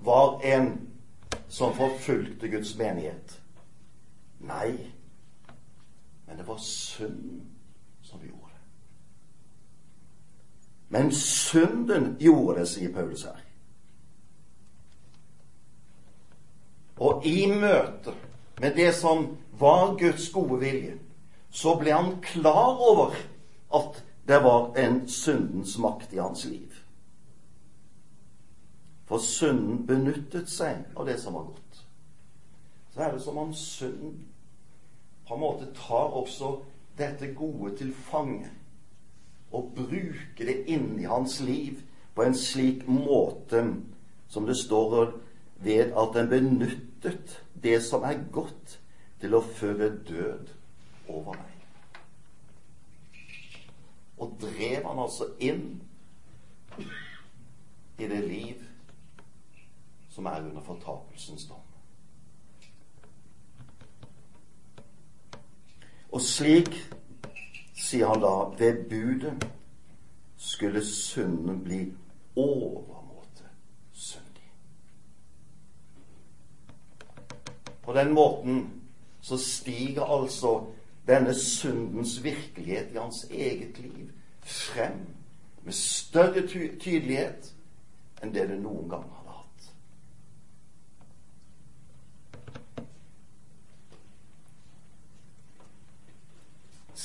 var 0.00 0.40
en 0.40 0.88
som 1.48 1.74
forfulgte 1.74 2.48
Guds 2.48 2.76
menighet? 2.78 3.40
Nei, 4.40 4.90
men 6.30 6.38
det 6.38 6.48
var 6.48 6.56
synd 6.56 7.40
som 8.02 8.20
gjorde 8.20 8.50
det. 8.52 8.60
Men 10.88 11.12
synden 11.12 12.16
gjorde 12.20 12.60
det, 12.60 12.68
sier 12.68 12.92
Paulus 12.94 13.24
her. 13.26 13.40
Og 17.02 17.26
i 17.26 17.48
møte 17.50 18.14
med 18.60 18.78
det 18.78 18.92
som 18.94 19.26
var 19.58 19.96
Guds 19.98 20.28
gode 20.30 20.60
vilje, 20.62 20.94
så 21.50 21.74
ble 21.80 21.98
han 21.98 22.22
klar 22.22 22.78
over 22.78 23.18
at 23.74 24.02
det 24.30 24.38
var 24.46 24.70
en 24.78 25.02
syndens 25.10 25.74
makt 25.82 26.14
i 26.14 26.22
hans 26.22 26.44
liv. 26.44 26.78
For 29.10 29.18
synden 29.18 29.82
benyttet 29.86 30.46
seg 30.46 30.94
av 30.94 31.10
det 31.10 31.18
som 31.18 31.34
var 31.34 31.50
godt. 31.50 31.86
Så 32.94 33.02
er 33.02 33.16
det 33.18 33.22
som 33.26 33.38
om 33.48 33.50
synden 33.54 34.29
på 35.30 35.36
en 35.36 35.44
måte 35.44 35.68
tar 35.78 36.10
også 36.18 36.56
dette 36.98 37.28
gode 37.38 37.76
til 37.78 37.92
fange 37.94 38.48
og 39.54 39.68
bruker 39.76 40.48
det 40.48 40.56
inn 40.74 40.96
i 40.98 41.06
hans 41.06 41.36
liv 41.46 41.78
på 42.16 42.24
en 42.26 42.34
slik 42.34 42.82
måte 42.90 43.62
som 44.26 44.48
det 44.48 44.58
står 44.58 45.12
ved 45.62 45.94
at 45.94 46.18
den 46.18 46.32
benyttet 46.34 47.38
det 47.62 47.78
som 47.86 48.02
er 48.02 48.18
godt, 48.32 48.80
til 49.20 49.36
å 49.36 49.42
føre 49.44 49.92
død 50.08 50.50
over 51.12 51.36
meg. 51.36 51.64
Og 54.18 54.34
drev 54.40 54.86
han 54.88 55.02
altså 55.06 55.30
inn 55.38 55.66
i 58.00 58.08
det 58.08 58.22
liv 58.24 58.64
som 60.10 60.26
er 60.26 60.40
under 60.42 60.64
fortapelsens 60.64 61.46
dom. 61.46 61.59
Og 66.12 66.20
slik, 66.20 66.74
sier 67.74 68.10
han 68.10 68.22
da, 68.22 68.34
ved 68.58 68.84
budet 68.90 69.46
skulle 70.36 70.82
synden 70.84 71.62
bli 71.64 71.80
overmåte 72.36 73.46
syndig. 73.92 74.50
På 77.82 77.94
den 77.94 78.12
måten 78.12 78.82
så 79.20 79.38
stiger 79.38 80.04
altså 80.04 80.66
denne 81.06 81.34
syndens 81.34 82.24
virkelighet 82.24 82.92
i 82.92 82.98
hans 82.98 83.24
eget 83.30 83.78
liv 83.78 84.10
frem 84.40 85.06
med 85.62 85.72
større 85.72 86.46
ty 86.46 86.68
tydelighet 86.80 87.54
enn 88.22 88.32
det 88.34 88.48
det 88.48 88.58
noen 88.60 88.88
gang 88.88 89.04
hadde 89.04 89.19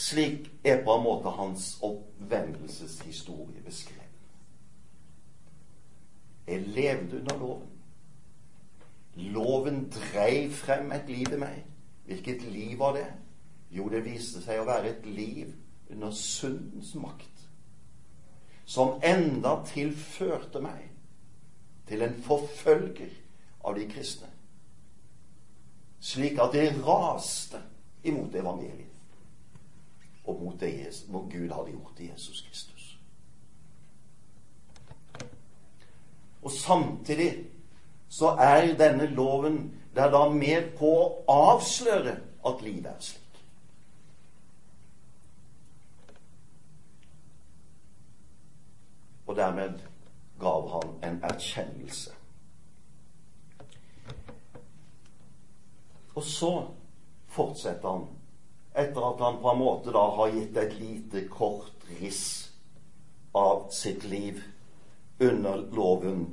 Slik 0.06 0.52
er 0.64 0.84
på 0.84 0.94
en 0.94 1.04
måte 1.04 1.32
hans 1.34 1.78
oppvendelseshistorie 1.82 3.62
beskrevet. 3.66 4.04
Jeg 6.48 6.68
levde 6.68 7.20
under 7.20 7.38
loven. 7.40 7.70
Loven 9.16 9.80
dreiv 9.90 10.52
frem 10.52 10.92
et 10.92 11.10
liv 11.10 11.34
i 11.34 11.40
meg. 11.42 11.64
Hvilket 12.06 12.44
liv 12.44 12.78
var 12.80 12.94
det? 13.00 13.08
Jo, 13.72 13.90
det 13.90 14.04
viste 14.06 14.44
seg 14.46 14.62
å 14.62 14.68
være 14.70 14.92
et 14.94 15.10
liv 15.10 15.56
under 15.90 16.14
syndens 16.14 16.94
makt, 17.02 17.46
som 18.66 19.00
enda 19.06 19.58
tilførte 19.66 20.62
meg 20.62 20.90
til 21.90 22.06
en 22.06 22.18
forfølger 22.26 23.14
av 23.66 23.78
de 23.78 23.86
kristne, 23.90 24.30
slik 26.02 26.42
at 26.42 26.54
det 26.54 26.72
raste 26.86 27.62
imot 28.06 28.36
evangeliet 28.38 28.85
og 30.26 30.42
mot 30.42 30.60
det 30.60 30.72
Gud 31.30 31.52
hadde 31.54 31.72
gjort 31.72 32.00
i 32.00 32.10
Jesus 32.12 32.42
Kristus. 32.48 33.00
Og 36.42 36.52
samtidig 36.52 37.46
så 38.10 38.28
er 38.28 38.76
denne 38.78 39.06
loven 39.06 39.72
det 39.96 40.04
er 40.04 40.12
da 40.12 40.30
med 40.30 40.74
på 40.78 40.90
å 40.92 41.06
avsløre 41.32 42.18
at 42.46 42.62
livet 42.62 42.90
er 42.92 43.00
slik. 43.00 43.40
Og 49.26 49.38
dermed 49.40 49.80
gav 50.40 50.68
han 50.74 50.92
en 51.08 51.22
erkjennelse. 51.24 52.12
Og 56.16 56.24
så 56.24 56.52
fortsetter 57.28 57.90
han, 57.90 58.06
etter 58.76 59.10
at 59.10 59.22
han 59.24 59.42
på 59.42 59.52
en 59.52 59.62
måte 59.62 59.94
da 59.96 60.04
har 60.18 60.34
gitt 60.36 60.58
et 60.58 60.80
lite, 60.80 61.28
kort 61.32 61.88
riss 62.00 62.26
av 63.36 63.70
sitt 63.72 64.04
liv 64.04 64.44
under 65.20 65.64
loven 65.76 66.26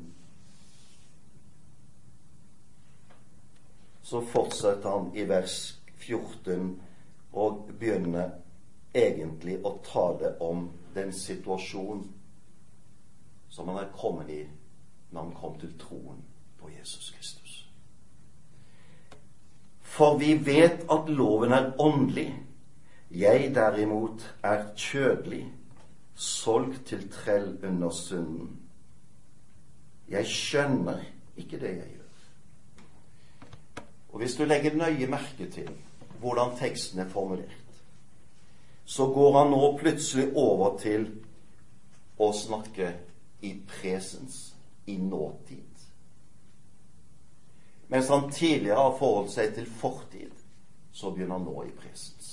så 4.13 4.21
fortsetter 4.21 4.89
han 4.89 5.17
i 5.17 5.25
vers 5.25 5.75
14 5.99 6.81
og 7.33 7.71
begynner 7.79 8.35
egentlig 8.93 9.57
å 9.65 9.77
tale 9.87 10.35
om 10.45 10.67
den 10.95 11.15
situasjonen 11.17 12.11
som 13.49 13.69
han 13.69 13.79
er 13.85 13.95
kommet 13.97 14.29
i 14.29 14.43
når 15.13 15.21
han 15.23 15.33
kom 15.39 15.57
til 15.61 15.73
troen 15.81 16.21
på 16.61 16.71
Jesus 16.75 17.11
Kristus. 17.17 17.42
For 19.93 20.17
vi 20.19 20.33
vet 20.47 20.87
at 20.91 21.09
loven 21.13 21.53
er 21.53 21.73
åndelig. 21.81 22.31
Jeg 23.11 23.51
derimot 23.55 24.25
er 24.43 24.65
kjødelig, 24.77 25.45
solgt 26.15 26.87
til 26.89 27.11
trell 27.13 27.59
under 27.65 27.91
synden. 27.91 28.57
Jeg 30.09 30.27
skjønner 30.27 31.03
ikke 31.37 31.61
det 31.61 31.75
jeg 31.77 31.91
gjør. 31.93 31.99
Og 34.13 34.19
hvis 34.19 34.37
du 34.37 34.45
legger 34.45 34.77
nøye 34.77 35.07
merke 35.07 35.51
til 35.51 35.69
hvordan 36.21 36.57
teksten 36.57 37.01
er 37.01 37.09
formulert, 37.09 37.83
så 38.85 39.07
går 39.07 39.39
han 39.39 39.51
nå 39.51 39.77
plutselig 39.79 40.33
over 40.37 40.79
til 40.79 41.07
å 42.19 42.31
snakke 42.37 42.95
i 43.43 43.55
presens, 43.69 44.55
i 44.87 44.97
nåtid. 44.97 45.72
Mens 47.93 48.09
han 48.09 48.31
tidligere 48.33 48.77
har 48.79 48.95
forholdt 48.97 49.35
seg 49.35 49.51
til 49.53 49.67
fortid, 49.69 50.31
så 50.97 51.11
begynner 51.13 51.37
han 51.37 51.45
nå 51.45 51.65
i 51.67 51.75
presens. 51.77 52.31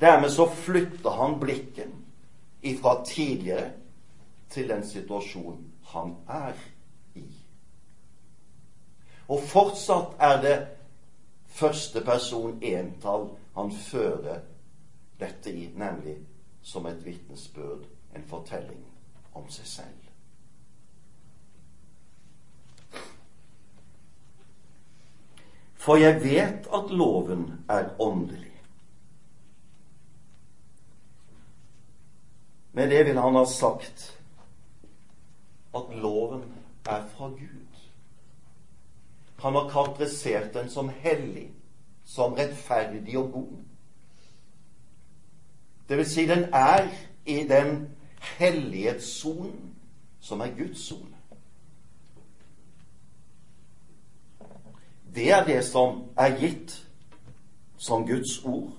Dermed 0.00 0.28
så 0.34 0.44
flytter 0.52 1.16
han 1.16 1.38
blikken 1.40 1.94
ifra 2.60 2.98
tidligere 3.08 3.70
til 4.52 4.68
den 4.68 4.84
situasjonen 4.84 5.64
han 5.94 6.12
er 6.28 6.60
i. 7.16 7.24
Og 9.32 9.40
fortsatt 9.48 10.20
er 10.20 10.36
det 10.44 10.58
første 11.48 12.04
person 12.04 12.60
entall 12.60 13.30
han 13.56 13.72
fører 13.72 14.44
dette 15.24 15.56
i, 15.56 15.70
nemlig 15.72 16.18
som 16.60 16.84
et 16.92 17.00
vitnesbyrd, 17.04 17.88
en 18.12 18.28
fortelling 18.28 18.84
om 19.32 19.48
seg 19.48 19.72
selv. 19.78 20.03
for 25.84 26.00
jeg 26.00 26.22
vet 26.24 26.68
at 26.72 26.90
loven 26.90 27.64
er 27.68 27.90
åndelig. 28.00 28.52
Med 32.72 32.88
det 32.90 33.02
vil 33.06 33.18
han 33.20 33.36
ha 33.36 33.44
sagt 33.44 34.06
at 35.76 35.92
loven 35.92 36.42
er 36.88 37.04
fra 37.12 37.28
Gud. 37.28 37.82
Han 39.38 39.54
har 39.54 39.68
karakterisert 39.68 40.54
den 40.54 40.70
som 40.70 40.88
hellig, 40.88 41.50
som 42.04 42.32
rettferdig 42.32 43.18
og 43.18 43.32
god. 43.32 43.56
Det 45.88 45.96
vil 45.96 46.08
si, 46.08 46.26
den 46.26 46.48
er 46.52 46.88
i 47.26 47.42
den 47.48 47.90
hellighetssonen 48.38 49.74
som 50.20 50.40
er 50.40 50.56
Guds 50.56 50.86
sone. 50.88 51.13
Det 55.14 55.30
er 55.30 55.44
det 55.44 55.64
som 55.64 56.08
er 56.18 56.38
gitt 56.40 56.86
som 57.78 58.06
Guds 58.06 58.44
ord. 58.44 58.72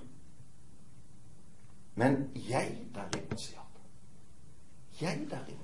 Men 1.94 2.30
jeg 2.34 2.74
derimot, 2.94 3.40
sier 3.40 3.60
han, 3.60 3.70
jeg 5.00 5.28
derimot 5.30 5.62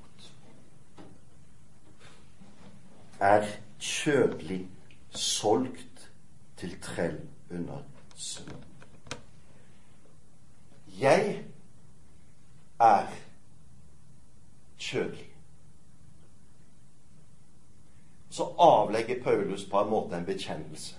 er 3.21 3.47
kjødelig 3.79 4.69
solgt 5.11 6.11
til 6.57 6.81
trell 6.81 7.21
under 7.51 7.83
synd. 8.15 8.65
Jeg 11.01 11.45
er 12.81 13.07
kjødelig. 14.79 15.32
Så 18.33 18.55
avlegger 18.59 19.23
Paulus 19.23 19.65
på 19.71 19.81
en 19.81 19.91
måte 19.91 20.17
en 20.17 20.25
bekjennelse. 20.25 20.95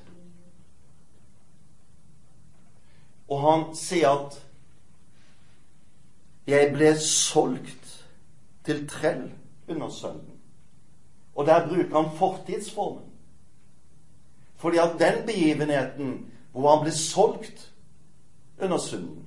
Og 3.27 3.39
han 3.41 3.63
sier 3.75 4.09
at 4.09 4.37
'jeg 6.47 6.73
ble 6.73 6.99
solgt 6.99 8.05
til 8.63 8.87
trell 8.89 9.31
under 9.67 9.89
sønnen'. 9.89 10.37
Og 11.35 11.45
der 11.45 11.67
bruker 11.67 12.01
han 12.01 12.17
fortidsformen. 12.17 13.09
Fordi 14.55 14.77
at 14.77 14.95
den 14.99 15.25
begivenheten 15.25 16.31
hvor 16.51 16.75
han 16.75 16.83
ble 16.83 16.91
solgt 16.91 17.73
under 18.61 18.77
synden, 18.77 19.25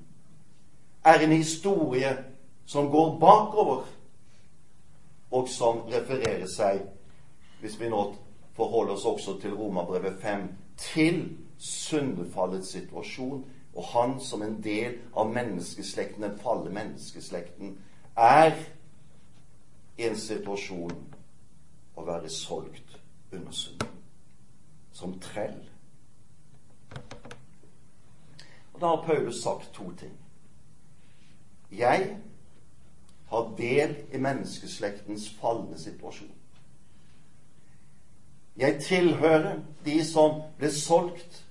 er 1.05 1.19
en 1.19 1.33
historie 1.33 2.25
som 2.67 2.91
går 2.91 3.19
bakover, 3.19 3.85
og 5.31 5.49
som 5.49 5.79
refererer 5.79 6.47
seg, 6.47 6.81
hvis 7.61 7.81
vi 7.81 7.89
nå 7.89 8.15
forholder 8.57 8.93
oss 8.93 9.05
også 9.05 9.39
til 9.41 9.55
Romerbrevet 9.55 10.19
5, 10.23 10.49
til 10.77 11.39
syndefallets 11.59 12.69
situasjon, 12.69 13.45
og 13.75 13.85
han 13.85 14.21
som 14.21 14.43
en 14.43 14.63
del 14.65 14.99
av 15.17 15.29
menneskeslekten, 15.33 16.23
den 16.23 16.39
falne 16.39 16.71
menneskeslekten, 16.71 17.79
er 18.17 18.57
i 19.97 20.07
en 20.09 20.17
situasjon 20.17 20.97
å 21.97 22.05
være 22.05 22.31
solgt 22.33 22.97
under 23.33 23.53
synden. 23.53 23.93
Som 24.93 25.19
trell. 25.21 25.61
Og 28.73 28.81
Da 28.81 28.87
har 28.87 29.05
Paulus 29.05 29.43
sagt 29.43 29.71
to 29.75 29.91
ting. 29.97 30.17
Jeg 31.73 32.17
har 33.29 33.53
del 33.59 33.97
i 34.13 34.19
menneskeslektens 34.19 35.31
falne 35.41 35.79
situasjon. 35.79 36.36
Jeg 38.57 38.83
tilhører 38.83 39.59
de 39.85 40.05
som 40.05 40.43
ble 40.59 40.71
solgt 40.73 41.43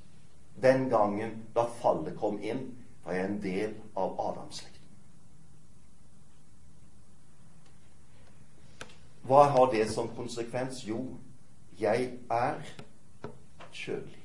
den 0.62 0.90
gangen 0.90 1.44
da 1.56 1.68
fallet 1.82 2.18
kom 2.18 2.40
inn, 2.42 2.72
jeg 3.06 3.20
er 3.20 3.28
en 3.28 3.42
del 3.44 3.76
av 3.96 4.16
Adamslekten. 4.30 4.76
Hva 9.26 9.44
har 9.54 9.70
det 9.74 9.86
som 9.94 10.10
konsekvens? 10.18 10.82
Jo, 10.88 11.18
jeg 11.80 12.12
er 12.30 12.62
kjødelig. 13.72 14.22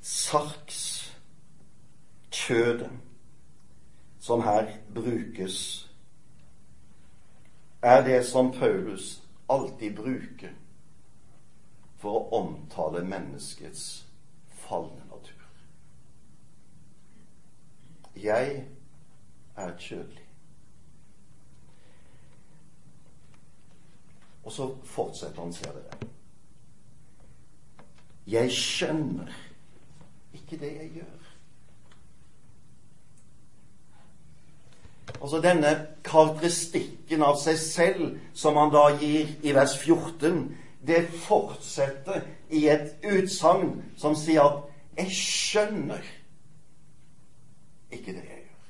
Sarks, 0.00 0.84
kjødet, 2.32 2.90
som 4.24 4.40
her 4.42 4.78
brukes, 4.94 5.90
er 7.82 8.04
det 8.04 8.26
som 8.26 8.52
Paulus 8.52 9.22
alltid 9.48 9.96
bruker 9.96 10.54
for 12.00 12.16
å 12.16 12.38
omtale 12.38 13.02
menneskets 13.04 13.82
falne 14.48 15.04
natur. 15.10 15.44
Jeg 18.16 18.64
er 19.56 19.76
kjødelig. 19.78 20.24
Og 24.44 24.56
så 24.56 24.70
fortsetter 24.84 25.44
han, 25.44 25.52
ser 25.52 25.76
dere. 25.76 26.08
Jeg 28.24 28.56
skjønner 28.56 29.36
ikke 30.32 30.56
det 30.64 30.72
jeg 30.78 30.90
gjør. 31.02 31.23
Altså 35.20 35.40
denne 35.40 35.70
karakteristikken 36.04 37.22
av 37.24 37.38
seg 37.40 37.58
selv 37.60 38.04
som 38.36 38.58
han 38.60 38.72
da 38.74 38.88
gir 39.00 39.30
i 39.42 39.54
vers 39.56 39.76
14, 39.78 40.44
det 40.86 41.06
fortsetter 41.24 42.26
i 42.52 42.66
et 42.68 42.92
utsagn 43.08 43.82
som 43.96 44.14
sier 44.14 44.42
at 44.42 44.62
'jeg 44.96 45.10
skjønner 45.10 46.02
ikke 47.90 48.12
det 48.12 48.24
jeg 48.24 48.42
gjør'. 48.44 48.68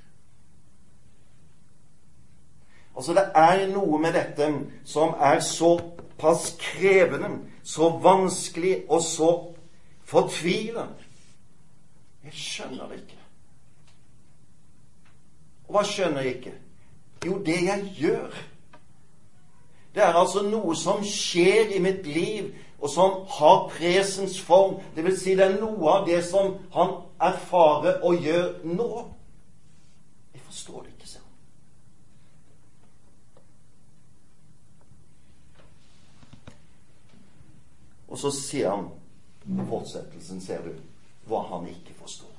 Altså 2.97 3.13
det 3.15 3.27
er 3.35 3.67
noe 3.69 3.99
med 3.99 4.13
dette 4.13 4.53
som 4.85 5.15
er 5.21 5.41
såpass 5.41 6.57
krevende, 6.59 7.39
så 7.63 7.99
vanskelig 7.99 8.85
og 8.89 9.03
så 9.03 9.55
fortvilende 10.05 11.05
jeg 12.25 12.33
skjønner 12.33 12.89
det 12.89 13.03
ikke. 13.03 13.24
Og 15.69 15.77
hva 15.77 15.85
skjønner 15.89 16.27
jeg 16.27 16.37
ikke? 16.39 16.55
Jo, 17.25 17.39
det 17.45 17.61
jeg 17.65 17.93
gjør. 17.99 18.43
Det 19.95 20.03
er 20.03 20.17
altså 20.19 20.43
noe 20.43 20.75
som 20.77 21.05
skjer 21.07 21.77
i 21.77 21.81
mitt 21.83 22.07
liv, 22.07 22.51
og 22.81 22.91
som 22.91 23.21
har 23.39 23.69
presens 23.73 24.41
form. 24.41 24.81
Det 24.97 25.05
vil 25.05 25.17
si, 25.19 25.37
det 25.39 25.47
er 25.47 25.61
noe 25.61 25.93
av 25.93 26.09
det 26.09 26.19
som 26.27 26.57
han 26.75 26.97
erfarer 27.23 28.03
og 28.05 28.19
gjør 28.27 28.51
nå. 28.67 28.91
Jeg 30.35 30.43
forstår 30.49 30.83
det 30.83 30.93
ikke, 30.97 31.09
selv. 31.09 31.23
Og 38.09 38.19
så 38.19 38.35
sier 38.35 38.75
han 38.75 39.67
fortsettelsen, 39.71 40.43
ser 40.43 40.67
du 40.67 40.75
hva 41.31 41.47
han 41.55 41.71
ikke 41.71 41.97
forstår. 42.03 42.34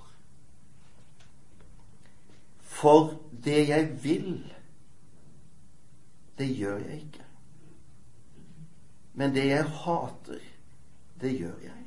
For 2.86 3.13
det 3.43 3.69
jeg 3.69 4.04
vil, 4.04 4.54
det 6.38 6.58
gjør 6.58 6.78
jeg 6.78 6.95
ikke. 6.95 7.24
Men 9.13 9.34
det 9.36 9.48
jeg 9.48 9.63
hater, 9.65 10.43
det 11.21 11.39
gjør 11.39 11.58
jeg. 11.63 11.82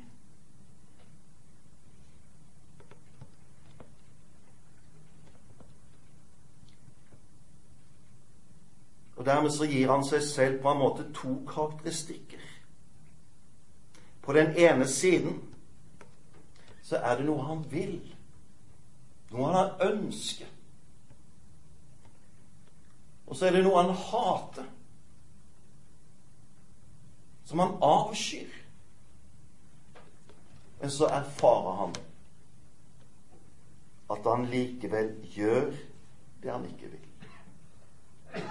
Og 9.15 9.25
Dermed 9.25 9.55
så 9.55 9.71
gir 9.71 9.87
han 9.91 10.03
seg 10.03 10.27
selv 10.27 10.61
på 10.61 10.75
en 10.75 10.83
måte 10.83 11.07
to 11.15 11.37
karakteristikker. 11.47 12.43
På 14.21 14.35
den 14.35 14.51
ene 14.57 14.87
siden 14.87 15.39
så 16.83 16.99
er 16.99 17.15
det 17.15 17.31
noe 17.31 17.47
han 17.47 17.67
vil. 17.71 17.99
Noe 19.31 19.53
han 19.55 19.93
ønsker. 19.93 20.58
Og 23.29 23.35
så 23.35 23.45
er 23.45 23.51
det 23.53 23.63
noe 23.63 23.83
han 23.83 23.93
hater. 23.93 24.69
Som 27.45 27.61
han 27.61 27.75
avskyr. 27.85 28.55
Men 30.79 30.91
så 30.91 31.09
erfarer 31.13 31.75
han 31.83 31.95
at 34.09 34.25
han 34.25 34.45
likevel 34.49 35.11
gjør 35.35 35.73
det 36.41 36.51
han 36.51 36.65
ikke 36.65 36.89
vil. 36.89 38.45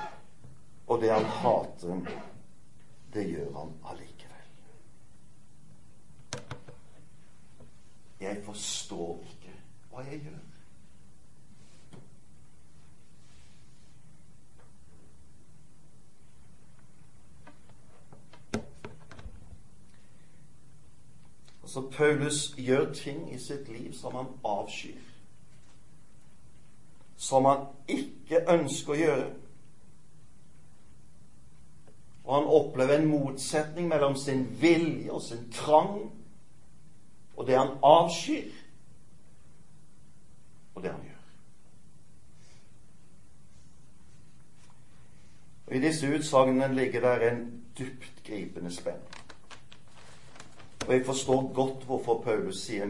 Og 0.87 1.01
det 1.01 1.11
han 1.13 1.25
hater, 1.25 2.13
det 3.15 3.25
gjør 3.31 3.51
han 3.57 3.73
allikevel. 3.91 4.53
Jeg 8.21 8.43
forstår 8.45 9.19
ikke 9.33 9.57
hva 9.91 10.05
jeg 10.07 10.23
gjør. 10.29 10.48
Altså, 21.69 21.81
Paulus 21.81 22.55
gjør 22.57 22.93
ting 22.95 23.35
i 23.35 23.39
sitt 23.39 23.69
liv 23.69 23.93
som 23.93 24.15
han 24.15 24.27
avskyr. 24.45 25.03
Som 27.17 27.45
han 27.45 27.67
ikke 27.89 28.41
ønsker 28.49 28.95
å 28.95 28.97
gjøre. 28.97 29.27
Og 32.25 32.33
han 32.39 32.49
opplever 32.57 32.97
en 32.97 33.11
motsetning 33.11 33.93
mellom 33.93 34.17
sin 34.17 34.47
vilje 34.63 35.13
og 35.13 35.21
sin 35.27 35.45
trang 35.53 36.09
og 37.37 37.47
det 37.47 37.59
han 37.59 37.77
avskyr, 37.85 38.49
og 40.75 40.83
det 40.83 40.91
han 40.91 41.05
gjør. 41.05 41.23
Og 45.69 45.77
I 45.77 45.85
disse 45.85 46.17
utsagnene 46.17 46.73
ligger 46.75 47.11
der 47.11 47.29
en 47.29 47.47
dyptgripende 47.79 48.73
spenning. 48.73 49.18
Og 50.89 50.95
jeg 50.95 51.07
forstår 51.07 51.53
godt 51.53 51.85
hvorfor 51.85 52.23
Paulus 52.23 52.61
sier 52.61 52.87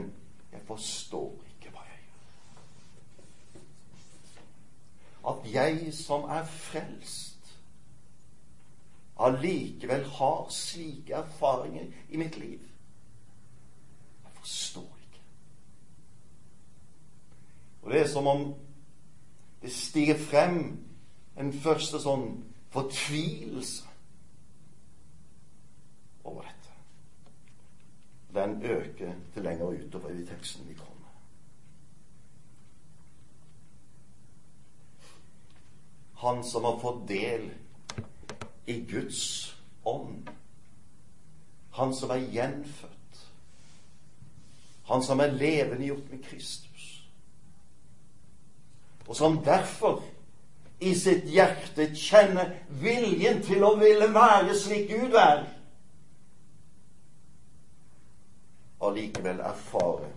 'Jeg 0.52 0.60
forstår 0.66 1.44
ikke 1.46 1.70
hva 1.70 1.80
jeg 1.80 1.98
gjør'. 2.04 3.60
At 5.30 5.54
jeg 5.54 5.94
som 5.94 6.22
er 6.22 6.44
frelst, 6.44 7.58
allikevel 9.18 10.04
har 10.04 10.46
slike 10.50 11.12
erfaringer 11.12 11.86
i 12.08 12.16
mitt 12.16 12.36
liv. 12.36 12.60
Jeg 14.24 14.32
forstår 14.34 14.98
ikke. 15.00 15.20
Og 17.82 17.92
det 17.92 18.00
er 18.00 18.08
som 18.08 18.26
om 18.26 18.54
det 19.62 19.72
stiger 19.72 20.18
frem 20.18 20.86
en 21.38 21.52
første 21.52 22.00
sånn 22.00 22.44
fortvilelse 22.70 23.84
over 26.24 26.42
dette 26.42 26.57
den 28.34 28.62
øker 28.62 29.12
til 29.34 29.42
lenger 29.42 29.66
utover 29.66 30.10
i 30.10 30.26
teksten 30.26 30.68
vi 30.68 30.74
kommer. 30.74 31.08
Han 36.18 36.44
som 36.44 36.64
har 36.64 36.78
fått 36.78 37.08
del 37.08 37.50
i 38.66 38.80
Guds 38.90 39.56
ånd. 39.84 40.28
Han 41.72 41.94
som 41.94 42.10
er 42.10 42.24
gjenfødt. 42.32 43.22
Han 44.88 45.02
som 45.02 45.20
er 45.20 45.32
levendegjort 45.32 46.10
med 46.10 46.24
Kristus. 46.24 47.04
Og 49.06 49.16
som 49.16 49.38
derfor 49.44 50.02
i 50.80 50.94
sitt 50.94 51.24
hjerte 51.30 51.88
kjenner 51.94 52.50
viljen 52.82 53.40
til 53.42 53.64
å 53.64 53.74
ville 53.78 54.10
være 54.14 54.56
slik 54.58 54.90
Gud 54.90 55.16
er 55.18 55.46
allikevel 58.80 59.40
erfare 59.40 60.10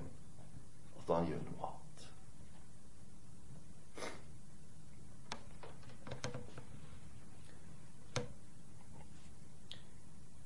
at 1.00 1.16
han 1.16 1.28
gjør 1.30 1.42
noe 1.48 1.70
annet. 1.70 2.06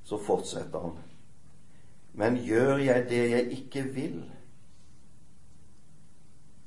Så 0.06 0.22
fortsetter 0.22 0.88
han. 0.88 0.98
Men 2.16 2.40
gjør 2.40 2.78
jeg 2.80 3.10
det 3.10 3.24
jeg 3.34 3.52
ikke 3.60 3.84
vil, 3.92 4.20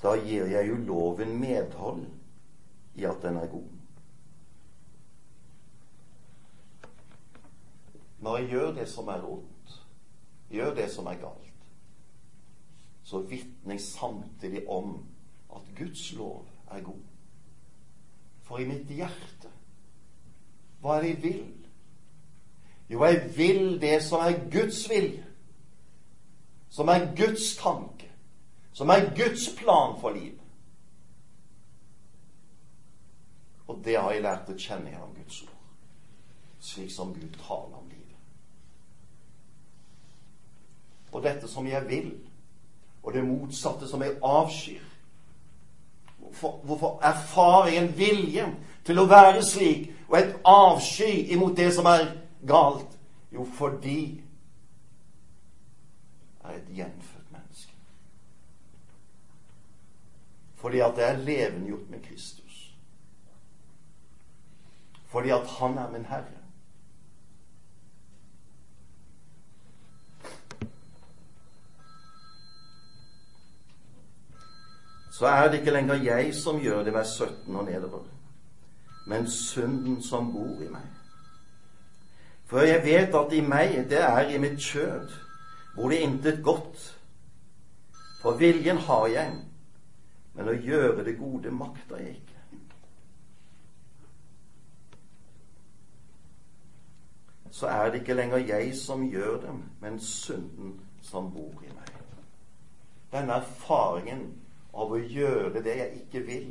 da 0.02 0.12
gir 0.20 0.46
jeg 0.52 0.68
jo 0.68 0.76
loven 0.76 1.32
medhold 1.40 2.04
i 2.98 3.06
at 3.08 3.22
den 3.22 3.38
er 3.40 3.48
god. 3.50 3.70
Når 8.18 8.36
jeg 8.36 8.48
gjør 8.48 8.72
det 8.76 8.88
som 8.90 9.08
er 9.08 9.24
ondt, 9.24 9.57
gjør 10.50 10.74
det 10.74 10.90
som 10.92 11.06
er 11.06 11.20
galt, 11.20 11.44
så 13.04 13.18
vitner 13.18 13.78
samtidig 13.78 14.68
om 14.68 15.06
at 15.56 15.62
Guds 15.78 16.12
lov 16.12 16.46
er 16.70 16.80
god. 16.80 17.04
For 18.42 18.58
i 18.58 18.68
mitt 18.68 18.88
hjerte 18.92 19.52
hva 20.80 20.96
er 20.96 21.02
det 21.02 21.08
jeg 21.08 21.22
vil? 21.22 21.54
Jo, 22.88 23.04
jeg 23.04 23.32
vil 23.36 23.80
det 23.80 24.02
som 24.02 24.20
er 24.22 24.38
Guds 24.52 24.84
vilje, 24.90 25.24
som 26.70 26.88
er 26.88 27.10
Guds 27.16 27.56
tanke, 27.56 28.08
som 28.72 28.88
er 28.88 29.10
Guds 29.16 29.48
plan 29.58 29.98
for 30.00 30.10
livet. 30.10 30.40
Og 33.66 33.82
det 33.84 33.98
har 33.98 34.12
jeg 34.12 34.22
lært 34.24 34.48
å 34.48 34.56
kjenne 34.56 34.94
gjennom 34.94 35.12
Guds 35.18 35.42
ord, 35.42 35.58
slik 36.60 36.92
som 36.94 37.12
Gud 37.12 37.36
taler 37.42 37.76
om 37.76 37.88
livet 37.88 37.97
og 41.12 41.22
dette 41.22 41.48
som 41.48 41.66
jeg 41.66 41.88
vil, 41.88 42.12
og 43.02 43.14
det 43.14 43.24
motsatte 43.24 43.88
som 43.88 44.02
jeg 44.02 44.18
avskyr. 44.22 44.84
Hvorfor, 46.18 46.60
hvorfor 46.64 47.00
erfarer 47.02 47.68
jeg 47.68 47.84
en 47.84 47.98
vilje 47.98 48.46
til 48.84 48.98
å 49.00 49.06
være 49.08 49.42
slik, 49.42 49.90
og 50.08 50.18
et 50.18 50.34
avsky 50.44 51.28
imot 51.32 51.56
det 51.56 51.70
som 51.74 51.86
er 51.88 52.10
galt? 52.48 52.98
Jo, 53.32 53.44
fordi 53.44 54.00
jeg 56.42 56.54
er 56.54 56.56
et 56.56 56.74
gjenfødt 56.76 57.32
menneske. 57.32 57.72
Fordi 60.56 60.80
at 60.80 60.98
jeg 60.98 61.12
er 61.12 61.24
levendegjort 61.24 61.90
med 61.90 62.00
Kristus. 62.02 62.74
Fordi 65.08 65.30
at 65.30 65.46
Han 65.46 65.78
er 65.78 65.90
min 65.90 66.04
Herre. 66.04 66.37
Så 75.18 75.26
er 75.26 75.48
det 75.48 75.58
ikke 75.58 75.72
lenger 75.74 75.94
jeg 75.94 76.34
som 76.34 76.60
gjør 76.62 76.84
det, 76.86 76.92
vers 76.94 77.08
17 77.08 77.56
og 77.56 77.64
nedover, 77.64 78.04
men 79.06 79.30
synden 79.30 80.02
som 80.02 80.28
bor 80.32 80.62
i 80.62 80.68
meg. 80.70 80.84
For 82.46 82.62
jeg 82.62 82.84
vet 82.84 83.16
at 83.18 83.34
i 83.34 83.40
meg, 83.42 83.74
det 83.90 83.98
er 83.98 84.30
i 84.30 84.38
mitt 84.38 84.62
kjød, 84.62 85.10
hvor 85.74 85.90
det 85.90 85.98
intet 86.06 86.38
godt. 86.44 87.00
For 88.22 88.38
viljen 88.38 88.78
har 88.78 89.06
jeg, 89.10 89.34
men 90.38 90.54
å 90.54 90.54
gjøre 90.54 91.04
det 91.10 91.18
gode 91.18 91.50
makter 91.50 91.98
jeg 91.98 92.14
ikke. 92.14 92.40
Så 97.50 97.66
er 97.66 97.90
det 97.90 98.04
ikke 98.04 98.20
lenger 98.22 98.46
jeg 98.54 98.76
som 98.78 99.08
gjør 99.10 99.40
dem, 99.48 99.64
men 99.80 99.98
synden 100.00 100.78
som 101.02 101.32
bor 101.34 101.58
i 101.66 101.74
meg. 101.74 101.96
Denne 103.10 103.42
erfaringen 103.42 104.28
av 104.78 104.92
å 104.94 104.98
gjøre 104.98 105.62
det 105.62 105.74
jeg 105.76 106.02
ikke 106.02 106.22
vil. 106.26 106.48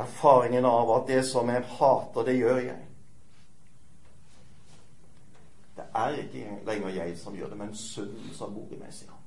Erfaringen 0.00 0.64
av 0.64 0.90
at 0.96 1.08
det 1.10 1.20
som 1.28 1.50
jeg 1.52 1.64
hater, 1.76 2.24
det 2.24 2.36
gjør 2.38 2.60
jeg. 2.64 2.86
Det 5.76 5.84
er 5.94 6.16
ikke 6.22 6.58
lenger 6.66 6.96
jeg 6.96 7.18
som 7.20 7.36
gjør 7.36 7.52
det, 7.52 7.58
men 7.58 7.74
synden 7.76 8.32
som 8.36 8.54
bor 8.54 8.72
i 8.72 8.78
meg, 8.80 8.92
sier 8.92 9.12
han. 9.12 9.20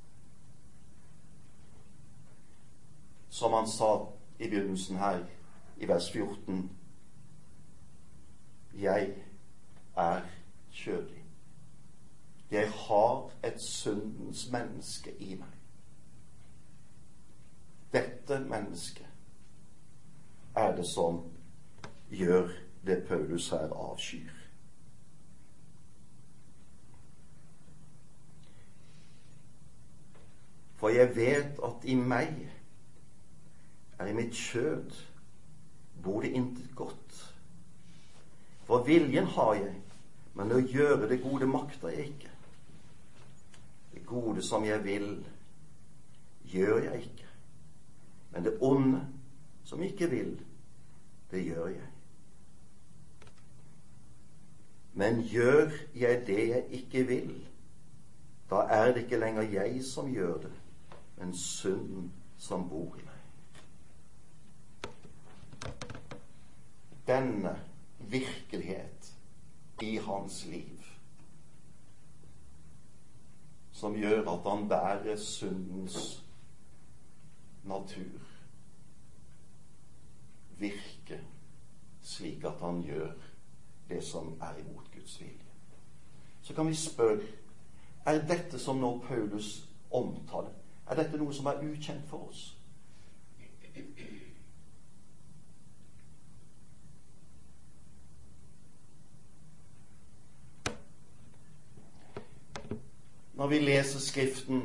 Som 3.30 3.54
han 3.54 3.70
sa 3.70 3.92
i 4.40 4.50
begynnelsen 4.50 4.98
her, 4.98 5.22
i 5.78 5.90
vers 5.90 6.08
14. 6.12 6.64
Jeg 8.80 9.12
er 9.98 10.22
kjødig. 10.72 11.22
Jeg 12.52 12.72
har 12.72 13.30
et 13.44 13.62
syndens 13.62 14.48
menneske 14.52 15.14
i 15.20 15.36
meg 15.36 15.65
dette 17.96 18.40
mennesket 18.50 19.08
er 20.56 20.76
det 20.76 20.86
som 20.88 21.22
gjør 22.12 22.52
det 22.86 23.04
Paulus 23.08 23.50
her 23.50 23.72
avskyr. 23.72 24.32
For 30.76 30.90
jeg 30.90 31.16
vet 31.16 31.60
at 31.66 31.88
i 31.88 31.96
meg 31.96 32.36
er 34.00 34.12
i 34.12 34.14
mitt 34.14 34.36
kjød 34.36 34.92
bor 36.04 36.22
det 36.22 36.36
intet 36.36 36.76
godt. 36.76 37.22
For 38.66 38.84
viljen 38.84 39.26
har 39.26 39.54
jeg, 39.54 39.76
men 40.36 40.52
å 40.52 40.60
gjøre 40.60 41.10
det 41.10 41.22
gode 41.24 41.48
makter 41.48 41.94
jeg 41.96 42.12
ikke. 42.12 42.32
Det 43.94 44.06
gode 44.06 44.44
som 44.44 44.66
jeg 44.68 44.84
vil, 44.84 45.10
gjør 46.52 46.84
jeg 46.90 47.06
ikke. 47.08 47.25
Men 48.36 48.44
det 48.44 48.58
onde 48.62 49.08
som 49.64 49.84
ikke 49.84 50.10
vil, 50.10 50.42
det 51.32 51.46
gjør 51.46 51.68
jeg. 51.68 51.88
Men 54.94 55.22
gjør 55.24 55.72
jeg 55.96 56.24
det 56.28 56.48
jeg 56.50 56.66
ikke 56.70 57.04
vil, 57.08 57.48
da 58.50 58.56
er 58.56 58.92
det 58.92 59.04
ikke 59.04 59.20
lenger 59.20 59.42
jeg 59.42 59.84
som 59.84 60.12
gjør 60.12 60.34
det, 60.44 60.52
men 61.18 61.32
synden 61.38 62.12
som 62.38 62.68
bor 62.70 63.00
i 63.00 63.06
meg. 63.08 63.22
Denne 67.08 67.56
virkelighet 68.00 69.16
i 69.82 69.96
hans 69.96 70.46
liv 70.46 70.76
som 73.76 73.96
gjør 73.96 74.28
at 74.32 74.52
han 74.52 74.70
bærer 74.70 75.18
syndens 75.18 76.24
natur. 77.64 78.25
Virke 80.60 81.20
slik 82.06 82.44
at 82.46 82.60
han 82.62 82.82
gjør 82.86 83.12
det 83.90 84.04
som 84.04 84.34
er 84.42 84.60
imot 84.62 84.92
Guds 84.94 85.20
vilje. 85.22 85.42
Så 86.42 86.54
kan 86.54 86.68
vi 86.68 86.76
spørre 86.76 87.22
er 88.06 88.22
dette 88.28 88.60
som 88.60 88.78
nå 88.78 89.00
Paulus 89.08 89.68
omtaler, 89.92 90.54
er 90.88 91.00
dette 91.00 91.18
noe 91.18 91.34
som 91.34 91.48
er 91.50 91.64
ukjent 91.66 92.06
for 92.10 92.30
oss? 92.30 92.52
Når 103.36 103.48
vi 103.48 103.60
leser 103.60 104.00
Skriften 104.00 104.62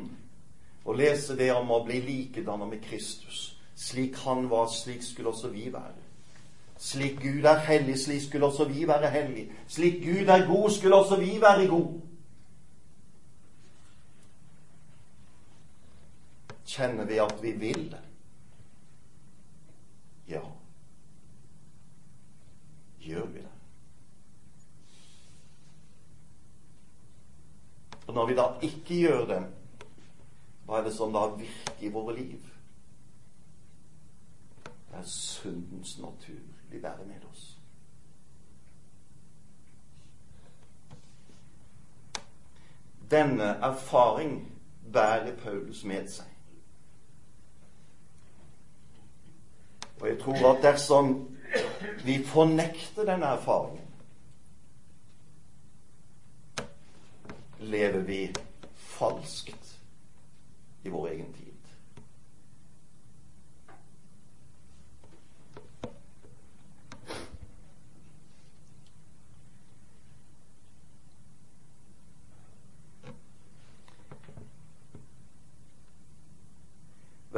og 0.85 0.95
leser 0.95 1.35
det 1.35 1.49
om 1.53 1.73
å 1.73 1.81
bli 1.85 1.99
likedannet 2.05 2.69
med 2.69 2.85
Kristus, 2.85 3.57
slik 3.81 4.15
han 4.15 4.49
var, 4.49 4.67
slik 4.67 5.03
skulle 5.03 5.29
også 5.29 5.47
vi 5.47 5.73
være. 5.73 5.93
Slik 6.77 7.21
Gud 7.21 7.43
er 7.43 7.59
hellig, 7.59 7.99
slik 7.99 8.21
skulle 8.21 8.45
også 8.45 8.65
vi 8.65 8.87
være 8.87 9.09
hellige. 9.09 9.51
Slik 9.67 10.03
Gud 10.03 10.27
er 10.27 10.47
god, 10.47 10.69
skulle 10.69 10.95
også 10.95 11.15
vi 11.19 11.41
være 11.41 11.67
gode. 11.67 12.01
Kjenner 16.65 17.05
vi 17.05 17.17
at 17.17 17.35
vi 17.41 17.51
vil 17.51 17.91
det? 17.91 18.01
Ja. 20.27 20.41
Gjør 23.01 23.25
vi 23.25 23.39
det? 23.39 23.47
Og 28.07 28.13
når 28.13 28.25
vi 28.25 28.35
da 28.35 28.47
ikke 28.61 29.01
gjør 29.01 29.25
det, 29.25 29.43
hva 30.65 30.79
er 30.79 30.87
det 30.87 30.95
som 30.95 31.13
da 31.13 31.27
virker 31.35 31.85
i 31.85 31.89
våre 31.91 32.15
liv? 32.15 32.50
Er 34.93 35.03
syndens 35.03 35.99
natur 35.99 36.41
vi 36.71 36.79
bærer 36.79 37.05
med 37.05 37.25
oss. 37.31 37.57
Denne 43.11 43.43
erfaring 43.43 44.51
bærer 44.93 45.35
Paulus 45.37 45.83
med 45.83 46.07
seg. 46.07 46.25
Og 50.01 50.07
jeg 50.07 50.19
tror 50.19 50.55
at 50.55 50.63
dersom 50.63 51.37
vi 52.05 52.23
fornekter 52.25 53.05
denne 53.05 53.25
erfaringen, 53.25 53.87
lever 57.59 57.99
vi 57.99 58.35
falskt 58.75 59.79
i 60.83 60.89
vår 60.89 61.07
egen 61.07 61.33
tid. 61.33 61.50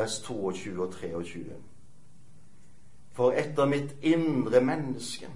Vers 0.04 0.20
22 0.20 0.84
og 0.84 0.92
23. 0.92 1.54
For 3.14 3.32
etter 3.32 3.70
mitt 3.70 3.96
indre 4.02 4.60
menneske 4.62 5.30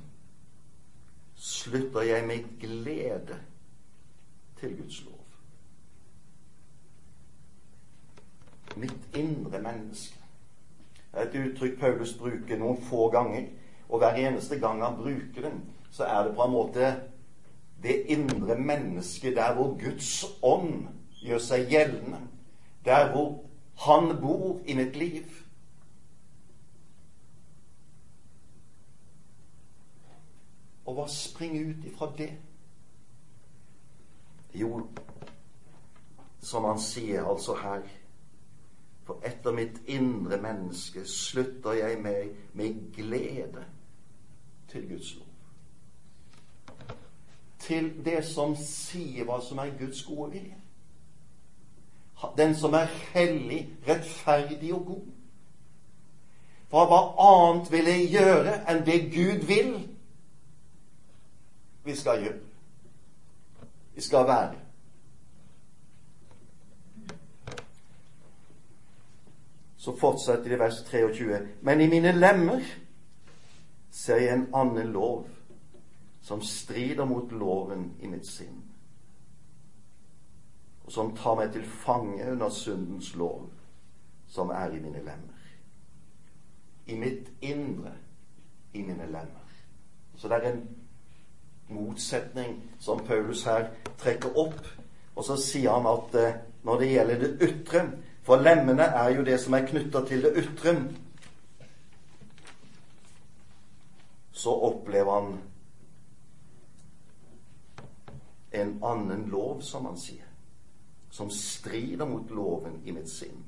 slutter 1.36 2.02
jeg 2.02 2.28
med 2.28 2.50
glede 2.60 3.38
til 4.60 4.76
Guds 4.82 5.04
lov. 5.06 5.24
Mitt 8.76 9.16
indre 9.16 9.62
menneske 9.62 10.20
er 11.14 11.30
et 11.30 11.40
uttrykk 11.46 11.80
Paulus 11.80 12.14
bruker 12.18 12.60
noen 12.60 12.82
få 12.90 13.08
ganger. 13.14 13.48
Og 13.90 14.02
hver 14.04 14.20
eneste 14.20 14.60
gang 14.60 14.84
han 14.84 14.98
bruker 15.00 15.48
den, 15.48 15.62
så 15.92 16.04
er 16.04 16.28
det 16.28 16.36
på 16.36 16.44
en 16.44 16.52
måte 16.52 16.96
det 17.84 18.02
indre 18.12 18.58
mennesket 18.60 19.36
der 19.36 19.54
hvor 19.56 19.78
Guds 19.80 20.26
ånd 20.44 20.88
gjør 21.24 21.40
seg 21.40 21.70
gjeldende. 21.72 22.20
Der 22.86 23.12
hvor 23.14 23.47
han 23.78 24.22
bor 24.22 24.62
i 24.66 24.76
mitt 24.76 24.96
liv. 24.96 25.26
Og 30.86 30.96
hva 30.98 31.06
springer 31.12 31.70
ut 31.70 31.86
ifra 31.86 32.10
det? 32.18 32.32
Jo, 34.56 34.88
som 36.42 36.66
han 36.66 36.80
sier 36.82 37.28
altså 37.28 37.58
her 37.62 37.86
For 39.08 39.24
etter 39.24 39.54
mitt 39.56 39.78
indre 39.88 40.36
menneske 40.42 41.06
slutter 41.08 41.78
jeg 41.78 42.00
meg 42.04 42.34
med 42.60 42.80
glede 42.96 43.64
til 44.68 44.90
Guds 44.90 45.14
lov. 45.16 45.28
Til 47.60 47.88
det 48.04 48.20
som 48.28 48.56
sier 48.60 49.24
hva 49.30 49.38
som 49.44 49.62
er 49.64 49.78
Guds 49.80 50.04
gode 50.04 50.34
vilje 50.34 50.60
den 52.38 52.56
som 52.56 52.74
er 52.74 52.86
hellig, 53.14 53.70
rettferdig 53.88 54.74
og 54.74 54.86
god. 54.86 55.06
For 56.70 56.90
hva 56.90 57.02
annet 57.24 57.72
vil 57.72 57.86
jeg 57.88 58.10
gjøre 58.12 58.56
enn 58.68 58.86
det 58.86 58.98
Gud 59.14 59.46
vil 59.48 59.76
vi 61.88 61.96
skal 61.96 62.24
gjøre? 62.24 62.40
Vi 63.96 64.02
skal 64.02 64.28
være. 64.28 64.56
Så 69.78 69.96
fortsetter 69.96 70.44
det 70.44 70.58
i 70.58 70.60
vers 70.60 70.82
23. 70.90 71.40
Men 71.62 71.82
i 71.82 71.88
mine 71.88 72.12
lemmer 72.12 72.66
ser 73.92 74.20
jeg 74.20 74.34
en 74.34 74.50
annen 74.54 74.92
lov 74.92 75.28
som 76.22 76.42
strider 76.42 77.06
mot 77.06 77.32
loven 77.32 77.94
i 78.04 78.12
mitt 78.12 78.28
sinn 78.28 78.60
og 80.88 80.94
som 80.94 81.16
tar 81.16 81.36
meg 81.36 81.52
til 81.52 81.66
fange 81.68 82.32
under 82.32 82.50
syndens 82.50 83.16
lov, 83.16 83.50
som 84.28 84.50
er 84.56 84.72
i 84.72 84.80
mine 84.80 85.02
lemmer. 85.04 85.42
I 86.88 86.96
mitt 86.96 87.32
indre, 87.42 87.92
i 88.74 88.82
mine 88.82 89.06
lemmer. 89.06 89.50
Så 90.16 90.28
det 90.28 90.38
er 90.38 90.52
en 90.52 90.70
motsetning 91.68 92.62
som 92.80 93.04
Paulus 93.06 93.44
her 93.44 93.68
trekker 94.00 94.38
opp. 94.40 94.62
Og 95.16 95.24
så 95.28 95.36
sier 95.36 95.76
han 95.76 95.90
at 95.92 96.16
eh, 96.16 96.38
når 96.64 96.80
det 96.80 96.92
gjelder 96.92 97.20
det 97.20 97.50
ytre 97.50 97.82
For 98.28 98.42
lemmene 98.44 98.84
er 98.84 99.10
jo 99.16 99.24
det 99.24 99.38
som 99.40 99.54
er 99.54 99.68
knytta 99.68 100.02
til 100.06 100.24
det 100.24 100.34
ytre. 100.36 100.74
Så 104.32 104.52
opplever 104.52 105.12
han 105.12 105.38
en 108.52 108.80
annen 108.84 109.30
lov, 109.32 109.62
som 109.62 109.86
han 109.86 109.98
sier 109.98 110.27
som 111.10 111.30
strider 111.30 112.06
mot 112.06 112.32
loven 112.32 112.82
i 112.86 112.92
mitt 112.92 113.10
sinn, 113.10 113.44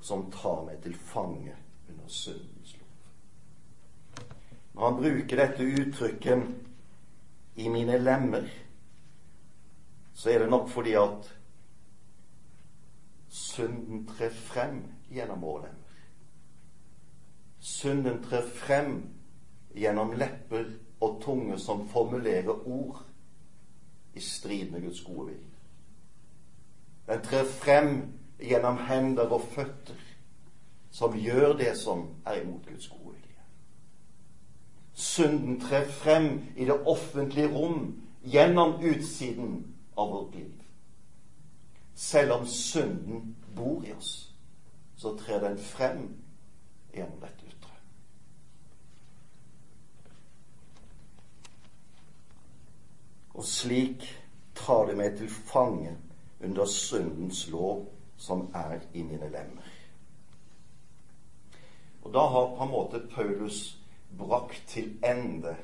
som 0.00 0.30
tar 0.30 0.64
meg 0.66 0.82
til 0.82 0.94
fange 0.94 1.54
under 1.88 2.08
syndens 2.08 2.74
lov. 2.78 4.26
Når 4.72 4.86
han 4.86 4.98
bruker 5.00 5.36
dette 5.36 5.68
uttrykket 5.82 6.42
'i 7.56 7.68
mine 7.68 7.98
lemmer', 7.98 8.48
så 10.12 10.30
er 10.30 10.38
det 10.38 10.50
nok 10.50 10.68
fordi 10.68 10.92
at 10.92 11.38
synden 13.28 14.06
trer 14.06 14.30
frem 14.30 14.82
gjennom 15.10 15.40
våre 15.40 15.62
lemmer. 15.62 15.78
Synden 17.60 18.22
trer 18.22 18.48
frem 18.48 19.08
gjennom 19.74 20.12
lepper 20.12 20.66
og 21.00 21.22
tunge 21.22 21.58
som 21.58 21.88
formulerer 21.88 22.68
ord 22.68 23.02
i 24.14 24.20
strid 24.20 24.70
med 24.70 24.82
Guds 24.82 25.00
gode 25.04 25.26
vilje. 25.26 25.52
Den 27.06 27.22
trer 27.22 27.44
frem 27.44 27.94
gjennom 28.38 28.78
hender 28.88 29.30
og 29.32 29.42
føtter 29.54 29.98
som 30.92 31.16
gjør 31.16 31.56
det 31.56 31.72
som 31.78 32.04
er 32.26 32.42
imot 32.42 32.66
Guds 32.68 32.88
gode 32.88 33.14
vilje. 33.16 33.44
Synden 34.94 35.60
trer 35.60 35.88
frem 35.88 36.28
i 36.56 36.64
det 36.68 36.76
offentlige 36.86 37.48
rom 37.54 38.02
gjennom 38.22 38.74
utsiden 38.80 39.74
av 39.96 40.12
vårt 40.12 40.34
liv. 40.34 40.52
Selv 41.94 42.32
om 42.32 42.46
synden 42.46 43.36
bor 43.56 43.84
i 43.84 43.92
oss, 43.92 44.34
så 44.96 45.16
trer 45.16 45.40
den 45.40 45.58
frem 45.58 46.06
gjennom 46.94 47.20
dette 47.20 47.48
ytre. 47.48 47.72
Og 53.32 53.44
slik 53.48 54.04
tar 54.54 54.86
det 54.90 54.96
meg 55.00 55.16
til 55.16 55.30
fange 55.32 55.96
under 56.42 56.64
syndens 56.64 57.48
lov 57.50 57.86
som 58.16 58.50
er 58.54 58.80
i 58.94 59.02
mine 59.02 59.30
lemmer. 59.30 59.70
Og 62.02 62.14
da 62.14 62.18
har 62.18 62.56
på 62.56 62.64
en 62.64 62.70
måte 62.70 63.06
Paulus 63.14 63.78
brakt 64.18 64.62
til 64.68 64.98
ende 65.04 65.56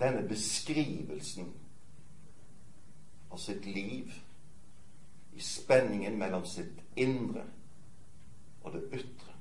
denne 0.00 0.28
beskrivelsen 0.28 1.52
av 3.32 3.38
sitt 3.38 3.66
liv 3.66 4.12
i 5.34 5.42
spenningen 5.42 6.18
mellom 6.18 6.44
sitt 6.46 6.82
indre 6.96 7.44
og 8.62 8.72
det 8.72 8.84
ytre. 8.92 9.32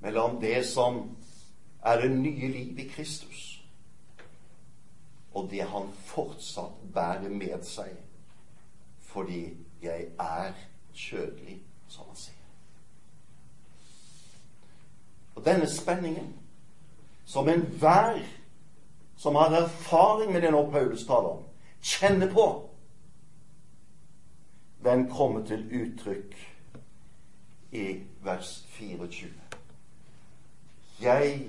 Mellom 0.00 0.40
det 0.40 0.60
som 0.68 1.16
er 1.82 2.00
det 2.00 2.10
nye 2.10 2.48
liv 2.52 2.78
i 2.78 2.88
Kristus, 2.88 3.62
og 5.34 5.50
det 5.50 5.66
han 5.68 5.88
fortsatt 6.06 6.84
bærer 6.94 7.28
med 7.28 7.64
seg 7.66 8.05
fordi 9.16 9.56
jeg 9.82 10.06
er 10.20 10.52
kjødelig, 10.92 11.62
som 11.88 12.04
han 12.08 12.16
sier. 12.20 12.34
Og 15.34 15.44
denne 15.44 15.68
spenningen, 15.72 16.34
som 17.24 17.48
enhver 17.48 18.20
som 19.16 19.34
har 19.34 19.56
erfaring 19.56 20.32
med 20.32 20.42
det 20.44 20.50
nå 20.52 20.60
Paulus 20.70 21.06
taler 21.08 21.28
om, 21.38 21.44
kjenner 21.80 22.28
på, 22.32 22.44
den 24.84 25.08
kommer 25.10 25.46
til 25.48 25.64
uttrykk 25.72 26.36
i 27.72 27.86
vers 28.24 28.66
24. 28.76 29.32
Jeg, 31.00 31.48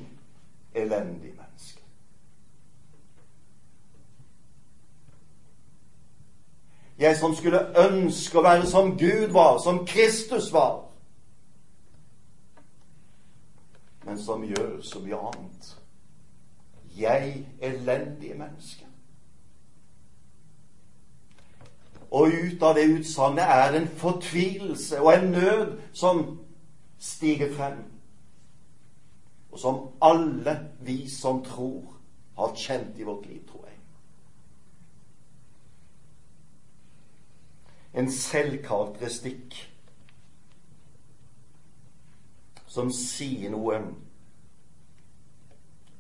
elendig 0.76 1.36
menneske. 1.36 1.47
Jeg 7.00 7.18
som 7.18 7.36
skulle 7.36 7.62
ønske 7.78 8.40
å 8.40 8.44
være 8.44 8.66
som 8.66 8.96
Gud 8.98 9.34
var, 9.36 9.60
som 9.62 9.84
Kristus 9.86 10.50
var, 10.54 10.88
men 14.08 14.18
som 14.24 14.44
gjør 14.44 14.82
så 14.82 15.00
mye 15.04 15.20
annet. 15.30 15.74
Jeg, 16.98 17.46
elendige 17.62 18.38
menneske. 18.40 18.88
Og 22.12 22.32
ut 22.32 22.64
av 22.64 22.78
det 22.78 22.88
utsagnet 22.88 23.44
er 23.44 23.76
en 23.76 23.88
fortvilelse 24.00 25.02
og 25.02 25.12
en 25.14 25.32
nød 25.32 25.78
som 25.94 26.24
stiger 27.00 27.52
frem. 27.54 27.84
Og 29.52 29.60
som 29.60 29.82
alle 30.02 30.56
vi 30.82 31.10
som 31.10 31.44
tror, 31.46 31.94
har 32.38 32.56
kjent 32.56 33.00
i 33.00 33.04
vårt 33.04 33.26
liv, 33.26 33.42
tror 33.50 33.66
jeg. 33.66 33.77
En 37.98 38.12
selvkarakteristikk 38.14 39.56
som 42.70 42.92
sier 42.94 43.50
noe 43.50 43.80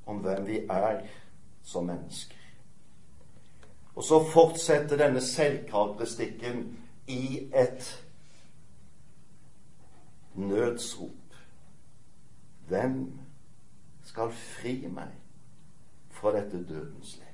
om 0.08 0.20
hvem 0.22 0.46
vi 0.46 0.60
er 0.70 1.02
som 1.66 1.88
mennesker. 1.90 2.38
Og 3.98 4.04
så 4.06 4.20
fortsetter 4.30 5.00
denne 5.00 5.22
selvkarakteristikken 5.26 6.68
i 7.08 7.50
et 7.56 7.88
nødsrop. 10.36 11.40
Hvem 12.68 13.20
skal 14.04 14.32
fri 14.32 14.76
meg 14.92 15.16
fra 16.14 16.36
dette 16.36 16.62
dødens 16.70 17.16
legeme? 17.18 17.27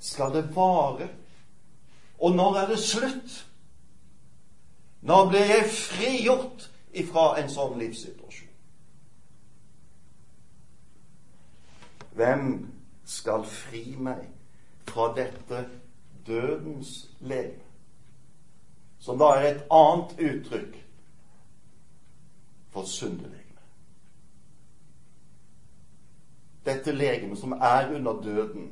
Skal 0.00 0.34
det 0.34 0.56
vare? 0.56 1.08
Og 2.18 2.32
når 2.36 2.56
er 2.56 2.66
det 2.68 2.78
slutt? 2.78 3.46
Når 5.00 5.28
blir 5.28 5.40
jeg 5.40 5.70
frigjort 5.72 6.70
ifra 6.92 7.34
en 7.40 7.48
sånn 7.52 7.78
livssituasjon? 7.80 8.48
Hvem 12.16 12.48
skal 13.08 13.44
fri 13.48 13.84
meg 13.96 14.26
fra 14.88 15.08
dette 15.16 15.62
dødens 16.26 17.06
lev? 17.20 17.54
Som 19.00 19.20
da 19.20 19.30
er 19.36 19.46
et 19.50 19.62
annet 19.72 20.16
uttrykk 20.18 20.76
for 22.74 22.84
syndelegemet. 22.84 23.46
Dette 26.64 26.92
legemet 26.92 27.40
som 27.40 27.52
er 27.56 27.94
under 27.94 28.20
døden 28.22 28.68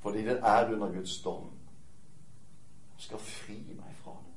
fordi 0.00 0.24
det 0.24 0.40
er 0.42 0.72
under 0.72 0.92
Guds 0.92 1.22
dom, 1.22 1.50
skal 2.96 3.18
fri 3.18 3.58
meg 3.76 3.94
fra 4.02 4.16
det. 4.20 4.32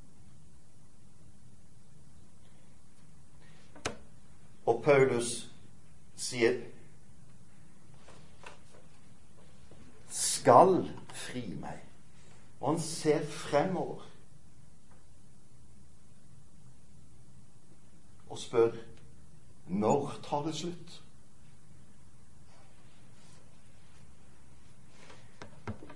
Og 4.65 4.83
Paulus 4.83 5.51
sier 6.15 6.61
skal 10.09 10.89
fri 11.13 11.53
meg. 11.59 11.79
Og 12.59 12.69
han 12.71 12.81
ser 12.81 13.25
fremover 13.27 14.09
og 18.29 18.39
spør 18.39 18.71
når 19.67 20.19
tar 20.23 20.45
det 20.45 20.55
slutt? 20.55 21.02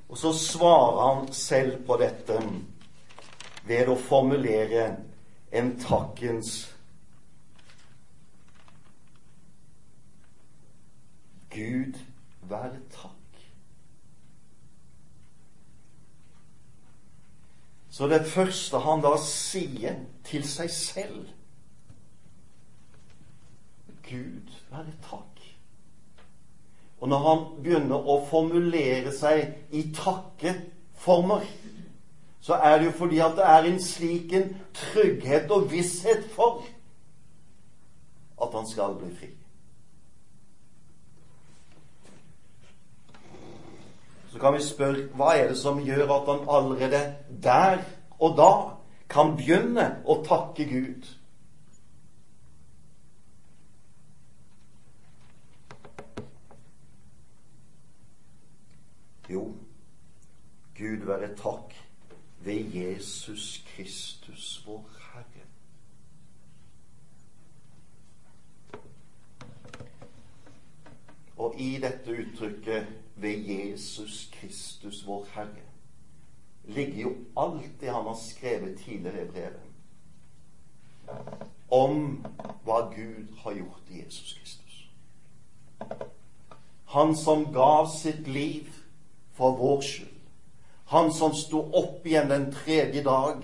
Og 0.10 0.18
så 0.18 0.34
svarer 0.34 1.16
han 1.16 1.34
selv 1.34 1.82
på 1.86 1.98
dette 2.00 2.40
ved 3.68 3.92
å 3.92 3.98
formulere 4.00 4.88
en 5.52 5.74
takkens 5.82 6.62
Gud 11.52 11.98
være 12.48 12.80
takk. 12.94 13.14
Så 17.90 18.08
det 18.08 18.28
første 18.30 18.78
han 18.78 19.02
da 19.02 19.16
sier 19.18 19.98
til 20.28 20.46
seg 20.46 20.70
selv 20.70 21.32
Gud 24.08 24.54
være 24.70 24.94
takk. 25.10 25.37
Og 27.00 27.10
når 27.10 27.18
han 27.28 27.44
begynner 27.64 28.10
å 28.10 28.20
formulere 28.30 29.12
seg 29.14 29.74
i 29.76 29.84
takkeformer, 29.94 31.46
så 32.42 32.58
er 32.64 32.78
det 32.80 32.88
jo 32.88 32.96
fordi 33.02 33.20
at 33.22 33.36
det 33.38 33.46
er 33.46 33.68
en 33.68 33.82
slik 33.84 34.34
en 34.34 34.48
trygghet 34.74 35.52
og 35.52 35.70
visshet 35.72 36.26
for 36.34 36.64
at 38.42 38.54
han 38.54 38.68
skal 38.70 38.96
bli 38.98 39.12
fri. 39.20 39.30
Så 44.32 44.42
kan 44.42 44.54
vi 44.54 44.64
spørre 44.64 45.06
hva 45.18 45.34
er 45.36 45.52
det 45.52 45.58
som 45.58 45.80
gjør 45.82 46.12
at 46.14 46.28
han 46.30 46.50
allerede 46.58 47.04
der 47.44 47.80
og 48.20 48.36
da 48.38 48.52
kan 49.10 49.36
begynne 49.38 49.88
å 50.06 50.20
takke 50.26 50.66
Gud? 50.70 51.08
Jo, 59.30 59.54
Gud 60.78 61.06
være 61.06 61.36
takk 61.36 61.74
ved 62.40 62.74
Jesus 62.74 63.66
Kristus, 63.68 64.64
vår 64.66 64.90
Herre. 65.14 65.46
Og 71.38 71.60
i 71.60 71.78
dette 71.82 72.12
uttrykket 72.12 72.88
ved 73.16 73.38
Jesus 73.38 74.30
Kristus, 74.34 75.08
vår 75.08 75.28
Herre, 75.34 75.68
ligger 76.64 77.02
jo 77.02 77.16
alt 77.38 77.82
det 77.82 77.94
han 77.94 78.04
har 78.04 78.20
skrevet 78.22 78.80
tidligere 78.80 79.28
i 79.28 79.32
brevet 79.32 79.68
om 81.72 82.26
hva 82.64 82.80
Gud 82.96 83.28
har 83.44 83.54
gjort 83.54 83.92
i 83.92 84.02
Jesus 84.04 84.34
Kristus. 84.40 84.90
Han 86.86 87.16
som 87.16 87.46
gav 87.54 87.90
sitt 87.92 88.28
liv 88.28 88.77
for 89.38 89.58
vår 89.58 89.82
skyld. 89.82 90.14
Han 90.88 91.14
som 91.14 91.36
sto 91.36 91.62
opp 91.76 92.06
igjen 92.08 92.30
den 92.32 92.50
tredje 92.52 93.04
dag. 93.04 93.44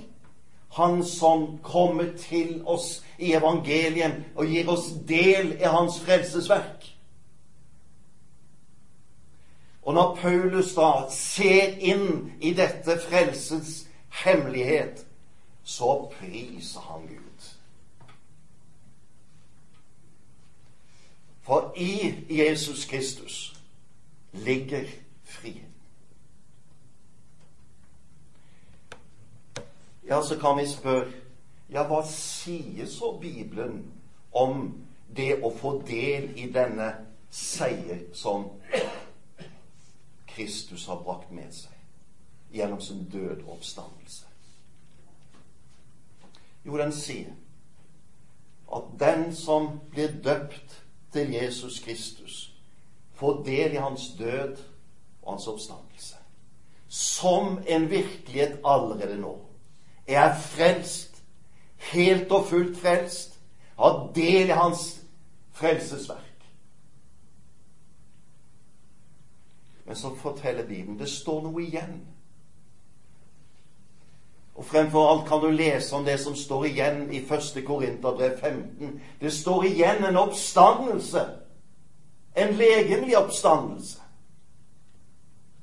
Han 0.73 1.03
som 1.05 1.59
kommer 1.63 2.13
til 2.17 2.61
oss 2.65 3.03
i 3.17 3.33
evangeliet 3.37 4.23
og 4.35 4.47
gir 4.49 4.69
oss 4.71 4.87
del 5.07 5.51
i 5.59 5.69
hans 5.69 5.99
frelsesverk. 6.01 6.87
Og 9.83 9.93
når 9.93 10.15
Paulus 10.15 10.71
da 10.75 10.91
ser 11.11 11.75
inn 11.83 12.31
i 12.41 12.53
dette 12.55 12.95
frelsens 13.03 13.83
hemmelighet, 14.23 15.03
så 15.63 16.07
priser 16.15 16.87
han 16.87 17.07
Gud. 17.07 17.51
For 21.43 21.73
i 21.75 22.15
Jesus 22.29 22.85
Kristus 22.85 23.55
ligger 24.31 24.87
frihet. 25.23 25.73
Ja, 30.07 30.21
så 30.23 30.39
kan 30.39 30.57
vi 30.57 30.67
spørre 30.67 31.11
Ja, 31.69 31.87
hva 31.87 32.03
sier 32.05 32.85
så 32.85 33.15
Bibelen 33.21 33.79
om 34.31 34.67
det 35.15 35.39
å 35.41 35.49
få 35.49 35.79
del 35.87 36.27
i 36.37 36.49
denne 36.53 36.89
seier 37.33 38.03
som 38.13 38.45
Kristus 40.29 40.85
har 40.87 41.01
brakt 41.01 41.31
med 41.33 41.49
seg 41.55 42.53
gjennom 42.53 42.81
sin 42.81 43.07
død 43.09 43.41
og 43.45 43.55
oppstandelse? 43.55 44.27
Jo, 46.65 46.77
den 46.77 46.93
sier 46.93 47.33
at 48.73 48.93
den 48.99 49.35
som 49.35 49.79
blir 49.91 50.13
døpt 50.23 50.83
til 51.13 51.33
Jesus 51.33 51.79
Kristus, 51.79 52.53
får 53.13 53.43
del 53.43 53.73
i 53.73 53.81
hans 53.81 54.07
død 54.19 54.57
og 55.21 55.31
hans 55.31 55.47
oppstandelse. 55.47 56.15
Som 56.89 57.59
en 57.67 57.89
virkelighet 57.89 58.59
allerede 58.65 59.17
nå. 59.21 59.37
Er 60.07 60.35
frelst, 60.39 61.23
helt 61.77 62.31
og 62.31 62.45
fullt 62.45 62.77
frelst, 62.77 63.39
har 63.79 64.11
del 64.15 64.47
i 64.47 64.57
hans 64.57 65.01
frelsesverk. 65.51 66.19
Men 69.85 69.95
så 69.95 70.15
forteller 70.15 70.67
Bibelen 70.67 70.99
det 70.99 71.09
står 71.09 71.41
noe 71.43 71.63
igjen. 71.63 72.01
Og 74.55 74.65
fremfor 74.65 75.09
alt 75.09 75.27
kan 75.27 75.41
du 75.41 75.49
lese 75.49 75.95
om 75.95 76.05
det 76.05 76.19
som 76.19 76.35
står 76.35 76.65
igjen 76.65 77.07
i 77.13 77.23
1. 77.25 77.63
Korinterbrev 77.65 78.37
15. 78.39 79.01
Det 79.21 79.33
står 79.33 79.65
igjen 79.65 80.05
en 80.05 80.17
oppstandelse. 80.17 81.25
En 82.35 82.53
legemlig 82.53 83.17
oppstandelse 83.17 83.99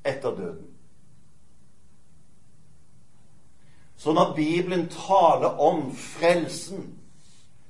etter 0.05 0.35
døden. 0.35 0.70
Så 4.01 4.13
når 4.13 4.33
Bibelen 4.35 4.87
taler 4.89 5.59
om 5.59 5.95
frelsen, 5.95 6.99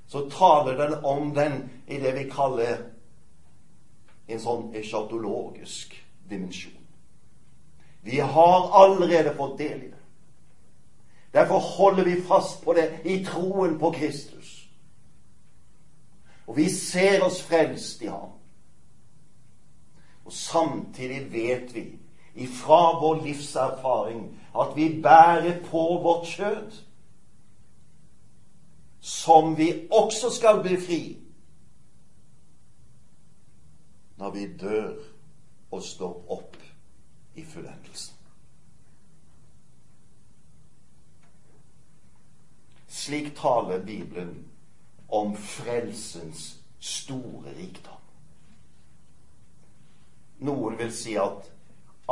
så 0.08 0.30
taler 0.30 0.88
den 0.88 1.04
om 1.04 1.34
den 1.36 1.72
i 1.88 1.98
det 2.00 2.14
vi 2.16 2.30
kaller 2.32 2.78
en 4.32 4.40
sånn 4.40 4.70
eschatologisk 4.80 5.98
dimensjon. 6.30 6.78
Vi 8.08 8.22
har 8.24 8.70
allerede 8.80 9.34
fått 9.36 9.58
del 9.60 9.84
i 9.84 9.90
det. 9.90 10.00
Derfor 11.36 11.60
holder 11.60 12.08
vi 12.08 12.22
fast 12.24 12.64
på 12.64 12.78
det 12.80 12.88
i 13.04 13.18
troen 13.28 13.76
på 13.80 13.92
Kristus. 13.92 14.54
Og 16.48 16.56
vi 16.62 16.70
ser 16.72 17.26
oss 17.28 17.42
frelst 17.44 18.08
i 18.08 18.08
ham. 18.08 18.32
Og 20.24 20.32
samtidig 20.32 21.26
vet 21.34 21.76
vi 21.76 21.86
ifra 22.36 23.00
vår 23.02 23.22
livserfaring 23.24 24.40
at 24.56 24.76
vi 24.76 25.02
bærer 25.04 25.60
på 25.66 25.84
vårt 26.04 26.28
kjød, 26.28 26.72
som 29.00 29.58
vi 29.58 29.88
også 29.92 30.30
skal 30.30 30.62
bli 30.62 30.78
fri 30.78 31.02
når 34.22 34.32
vi 34.32 34.58
dør 34.58 34.94
og 35.72 35.84
står 35.84 36.26
opp 36.30 36.58
i 37.36 37.46
fullendelsen. 37.46 38.16
Slik 42.88 43.32
taler 43.36 43.82
Bibelen 43.86 44.46
om 45.10 45.34
frelsens 45.38 46.60
store 46.80 47.56
rikdom. 47.58 47.98
Noen 50.40 50.78
vil 50.78 50.94
si 50.94 51.16
at 51.18 51.50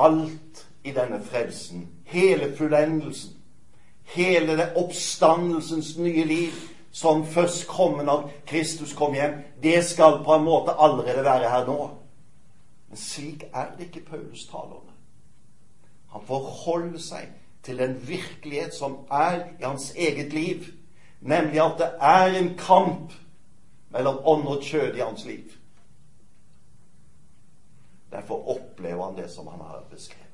alt 0.05 0.65
i 0.83 0.91
denne 0.91 1.19
frelsen, 1.23 1.87
hele 2.03 2.53
fullendelsen, 2.57 3.35
hele 4.03 4.57
det 4.57 4.71
oppstandelsens 4.75 5.97
nye 5.97 6.25
liv 6.25 6.51
som 6.91 7.25
først 7.25 7.67
kommer 7.67 8.03
når 8.03 8.31
Kristus 8.47 8.93
kom 8.93 9.13
hjem, 9.13 9.33
det 9.63 9.83
skal 9.85 10.23
på 10.25 10.35
en 10.35 10.43
måte 10.43 10.73
allerede 10.79 11.23
være 11.23 11.49
her 11.49 11.65
nå. 11.67 11.89
Men 12.89 12.97
slik 12.97 13.43
er 13.53 13.75
det 13.77 13.89
ikke 13.89 14.09
Paulus 14.09 14.47
taler 14.49 14.79
om. 14.79 14.87
Han 16.09 16.25
forholder 16.25 16.99
seg 16.99 17.29
til 17.63 17.77
den 17.77 17.95
virkelighet 18.07 18.73
som 18.73 18.97
er 19.11 19.43
i 19.59 19.63
hans 19.63 19.91
eget 19.95 20.33
liv, 20.33 20.65
nemlig 21.21 21.61
at 21.61 21.77
det 21.77 21.89
er 22.01 22.39
en 22.39 22.55
kamp 22.57 23.13
mellom 23.89 24.17
ånd 24.23 24.47
og 24.47 24.63
kjød 24.63 24.95
i 24.95 25.03
hans 25.05 25.25
liv. 25.25 25.58
Derfor 28.11 28.49
opplever 28.49 29.03
han 29.03 29.17
det 29.17 29.29
som 29.31 29.47
han 29.47 29.59
har 29.59 29.83
beskrevet. 29.89 30.25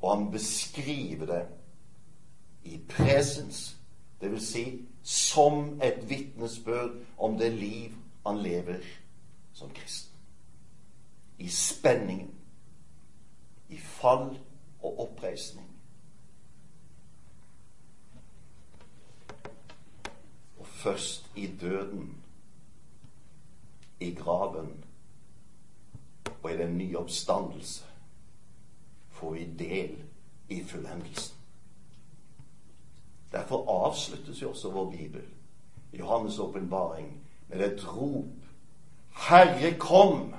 Og 0.00 0.16
han 0.16 0.30
beskriver 0.30 1.26
det 1.26 1.46
i 2.64 2.80
presens, 2.88 3.76
dvs. 4.20 4.42
Si, 4.42 4.88
som 5.02 5.80
et 5.82 6.08
vitnesbyrd 6.08 6.96
om 7.18 7.38
det 7.38 7.52
liv 7.52 7.94
han 8.26 8.38
lever 8.38 8.78
som 9.52 9.70
kristen. 9.70 10.16
I 11.38 11.48
spenningen, 11.48 12.34
i 13.68 13.78
fall 13.78 14.38
og 14.82 15.00
oppreisning. 15.00 15.66
Og 20.58 20.66
først 20.66 21.30
i 21.36 21.46
døden, 21.46 22.22
i 24.00 24.14
graven 24.14 24.84
og 26.42 26.52
i 26.52 26.56
den 26.56 26.78
nye 26.78 26.98
oppstandelse 26.98 27.84
får 29.10 29.32
vi 29.32 29.44
del 29.58 29.96
i 30.48 30.64
fullendelsen. 30.64 31.36
Derfor 33.32 33.86
avsluttes 33.86 34.42
jo 34.42 34.50
også 34.50 34.70
vår 34.70 34.90
bibel, 34.90 35.24
Johannes' 35.92 36.40
åpenbaring, 36.40 37.20
med 37.48 37.72
et 37.72 37.96
rop 37.96 38.40
Herre, 39.28 39.78
kom! 39.78 40.34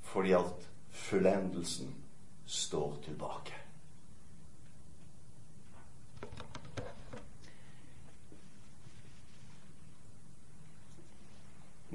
Fordi 0.00 0.32
at 0.32 0.68
fullendelsen 0.90 1.94
står 2.46 2.96
tilbake. 3.04 3.59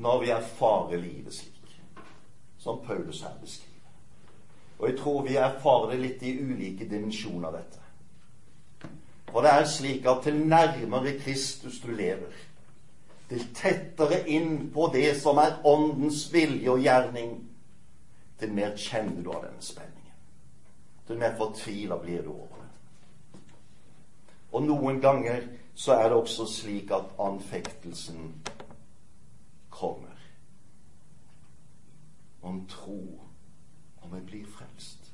Når 0.06 0.20
vi 0.22 0.30
erfarer 0.30 0.97
livet 0.97 1.34
slik, 1.34 1.80
som 2.58 2.82
Paulus 2.86 3.22
her 3.22 3.34
beskriver. 3.41 3.72
Og 4.80 4.89
jeg 4.89 4.97
tror 4.99 5.24
vi 5.26 5.36
erfarer 5.36 5.91
det 5.91 5.99
litt 5.99 6.24
i 6.24 6.36
ulike 6.43 6.86
dimensjoner, 6.89 7.56
dette. 7.56 7.82
For 9.32 9.41
det 9.41 9.51
er 9.51 9.66
slik 9.66 10.06
at 10.06 10.22
til 10.24 10.38
nærmere 10.45 11.16
Kristus 11.24 11.80
du 11.82 11.89
lever, 11.91 12.38
til 13.30 13.47
tettere 13.58 14.22
inn 14.30 14.70
på 14.74 14.91
det 14.93 15.16
som 15.18 15.41
er 15.41 15.58
Åndens 15.66 16.28
vilje 16.34 16.70
og 16.70 16.84
gjerning, 16.86 17.39
til 18.39 18.53
mer 18.53 18.76
kjenner 18.78 19.24
du 19.26 19.32
av 19.34 19.47
denne 19.47 19.64
spenningen. 19.64 20.20
Til 21.08 21.18
mer 21.18 21.34
fortvila 21.39 21.97
blir 22.03 22.22
du 22.22 22.30
over 22.36 22.62
det. 22.62 23.41
Og 24.51 24.68
noen 24.70 25.01
ganger 25.01 25.47
så 25.74 25.97
er 25.97 26.12
det 26.12 26.20
også 26.20 26.45
slik 26.51 26.93
at 26.93 27.16
anfektelsen 27.20 28.36
kommer. 29.76 30.15
Om 32.41 32.67
tro 32.67 33.21
om 34.01 34.13
jeg 34.13 34.26
blir 34.26 34.45
frelst. 34.47 35.11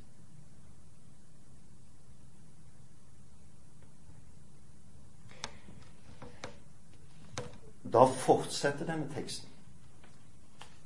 Da 7.93 8.05
fortsetter 8.05 8.86
denne 8.88 9.09
teksten 9.12 9.49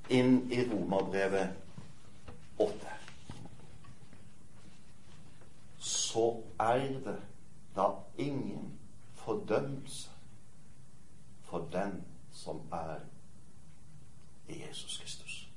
inn 0.09 0.37
i 0.53 0.61
Romerbrevet 0.69 1.57
8. 2.61 2.93
Så 5.77 6.25
er 6.61 6.87
det 7.05 7.17
da 7.75 7.89
ingen 8.17 8.71
fordømmelse 9.19 10.09
for 11.49 11.67
den 11.73 11.99
som 12.31 12.61
er 12.71 13.03
i 14.47 14.61
Jesus 14.67 14.97
Kristus. 14.97 15.47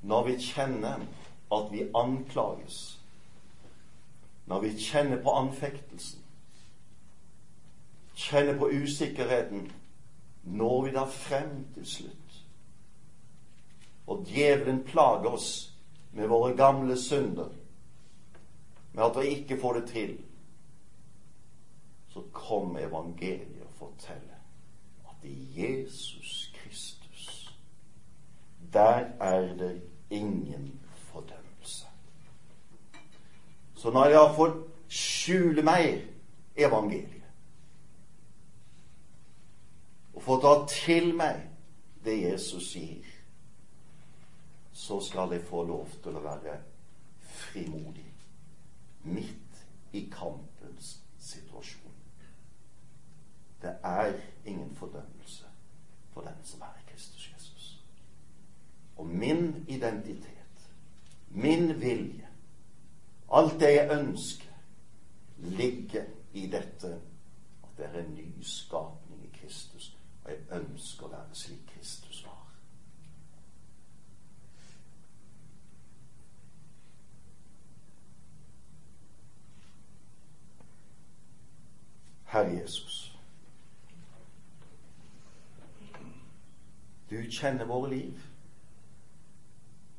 Når 0.00 0.24
vi 0.24 0.38
kjenner 0.40 1.06
at 1.52 1.72
vi 1.72 1.86
anklages, 1.94 3.00
når 4.46 4.60
vi 4.60 4.74
kjenner 4.78 5.22
på 5.22 5.30
anfektelsen, 5.30 6.20
kjenner 8.14 8.58
på 8.58 8.68
usikkerheten, 8.68 9.72
når 10.44 10.82
vi 10.84 10.92
da 10.92 11.06
frem 11.08 11.64
til 11.74 11.86
slutt. 11.86 12.36
Og 14.06 14.26
djevelen 14.28 14.82
plager 14.84 15.32
oss 15.32 15.72
med 16.12 16.28
våre 16.28 16.52
gamle 16.56 16.98
synder, 17.00 17.48
med 18.92 19.04
at 19.04 19.16
vi 19.22 19.32
ikke 19.38 19.60
får 19.60 19.80
det 19.80 19.88
til 19.90 20.16
så 22.14 22.22
kom 22.32 22.76
evangeliet 22.76 23.53
og 23.84 23.90
forteller 23.90 24.34
at 25.08 25.24
i 25.24 25.62
Jesus 25.62 26.52
Kristus, 26.54 27.58
der 28.72 29.04
er 29.20 29.56
det 29.56 29.82
ingen 30.10 30.80
fordømmelse. 30.94 31.86
Så 33.74 33.90
når 33.90 34.04
jeg 34.04 34.18
har 34.18 34.34
fått 34.36 34.56
skjule 34.88 35.62
meg 35.62 36.04
evangeliet 36.56 37.10
og 40.14 40.22
få 40.22 40.38
ta 40.40 40.54
til 40.70 41.10
meg 41.18 41.42
det 42.04 42.14
Jesus 42.22 42.70
sier, 42.72 43.08
så 44.72 45.00
skal 45.00 45.32
jeg 45.32 45.44
få 45.48 45.64
lov 45.66 45.88
til 46.02 46.16
å 46.16 46.24
være 46.24 46.58
frimodig 47.34 48.10
midt 49.04 49.64
i 49.92 50.06
kampens 50.12 50.98
situasjon. 51.18 51.84
Det 53.64 53.76
er 53.82 54.12
ingen 54.44 54.74
fordømmelse 54.76 55.44
for 56.12 56.20
den 56.20 56.34
som 56.42 56.60
er 56.60 56.80
i 56.80 56.90
Kristus 56.90 57.32
Jesus. 57.34 57.84
Og 58.96 59.06
min 59.06 59.64
identitet, 59.68 60.70
min 61.30 61.80
vilje, 61.80 62.28
alt 63.32 63.60
det 63.60 63.74
jeg 63.74 64.00
ønsker, 64.00 64.50
ligger 65.36 66.04
i 66.32 66.46
dette 66.46 67.00
at 67.62 67.70
det 67.76 67.86
er 67.86 68.04
en 68.04 68.14
ny 68.14 68.42
skapning 68.42 69.24
i 69.24 69.38
Kristus. 69.38 69.96
Og 70.24 70.30
jeg 70.30 70.60
ønsker 70.60 71.06
å 71.06 71.10
være 71.10 71.34
slik 71.34 71.64
Kristus 71.72 72.24
var. 72.26 72.44
Herre 82.24 82.60
Jesus. 82.60 83.13
Du 87.14 87.30
kjenner 87.30 87.64
våre 87.64 87.90
liv. 87.90 88.22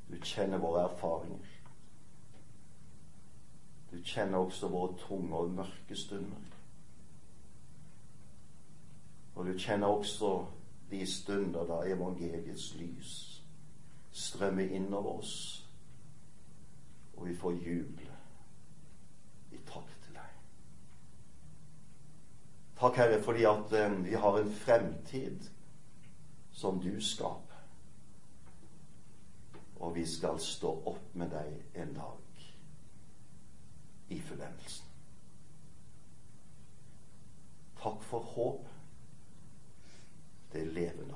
Du 0.07 0.17
kjenner 0.19 0.59
våre 0.59 0.81
erfaringer. 0.89 1.53
Du 3.91 4.01
kjenner 4.03 4.37
også 4.43 4.67
våre 4.67 4.97
tunge 4.99 5.37
og 5.37 5.53
mørke 5.55 5.95
stunder. 5.95 6.51
Og 9.35 9.45
du 9.45 9.53
kjenner 9.59 9.87
også 9.87 10.33
de 10.91 11.05
stunder 11.07 11.63
da 11.71 11.79
evangeliets 11.87 12.73
lys 12.75 13.15
strømmer 14.11 14.75
innover 14.75 15.19
oss, 15.19 15.65
og 17.15 17.27
vi 17.27 17.35
får 17.35 17.51
juble 17.51 18.13
i 19.51 19.59
takk 19.67 19.89
til 20.03 20.15
deg. 20.15 20.37
Takk, 22.79 22.95
Herre, 22.99 23.23
fordi 23.23 23.43
at 23.47 23.75
um, 23.85 24.01
vi 24.05 24.15
har 24.19 24.39
en 24.39 24.53
fremtid 24.55 25.49
som 26.55 26.79
du 26.79 27.01
skaper. 27.01 27.63
Og 29.75 29.95
vi 29.95 30.05
skal 30.07 30.39
stå 30.39 30.71
opp 30.87 31.15
med 31.19 31.33
deg 31.35 31.81
en 31.83 31.91
dag 31.97 32.45
i 34.15 34.19
fullendelsen. 34.23 34.87
Takk 37.81 38.01
for 38.07 38.31
håp. 38.35 38.71
Det 40.53 40.63
lever 40.71 41.11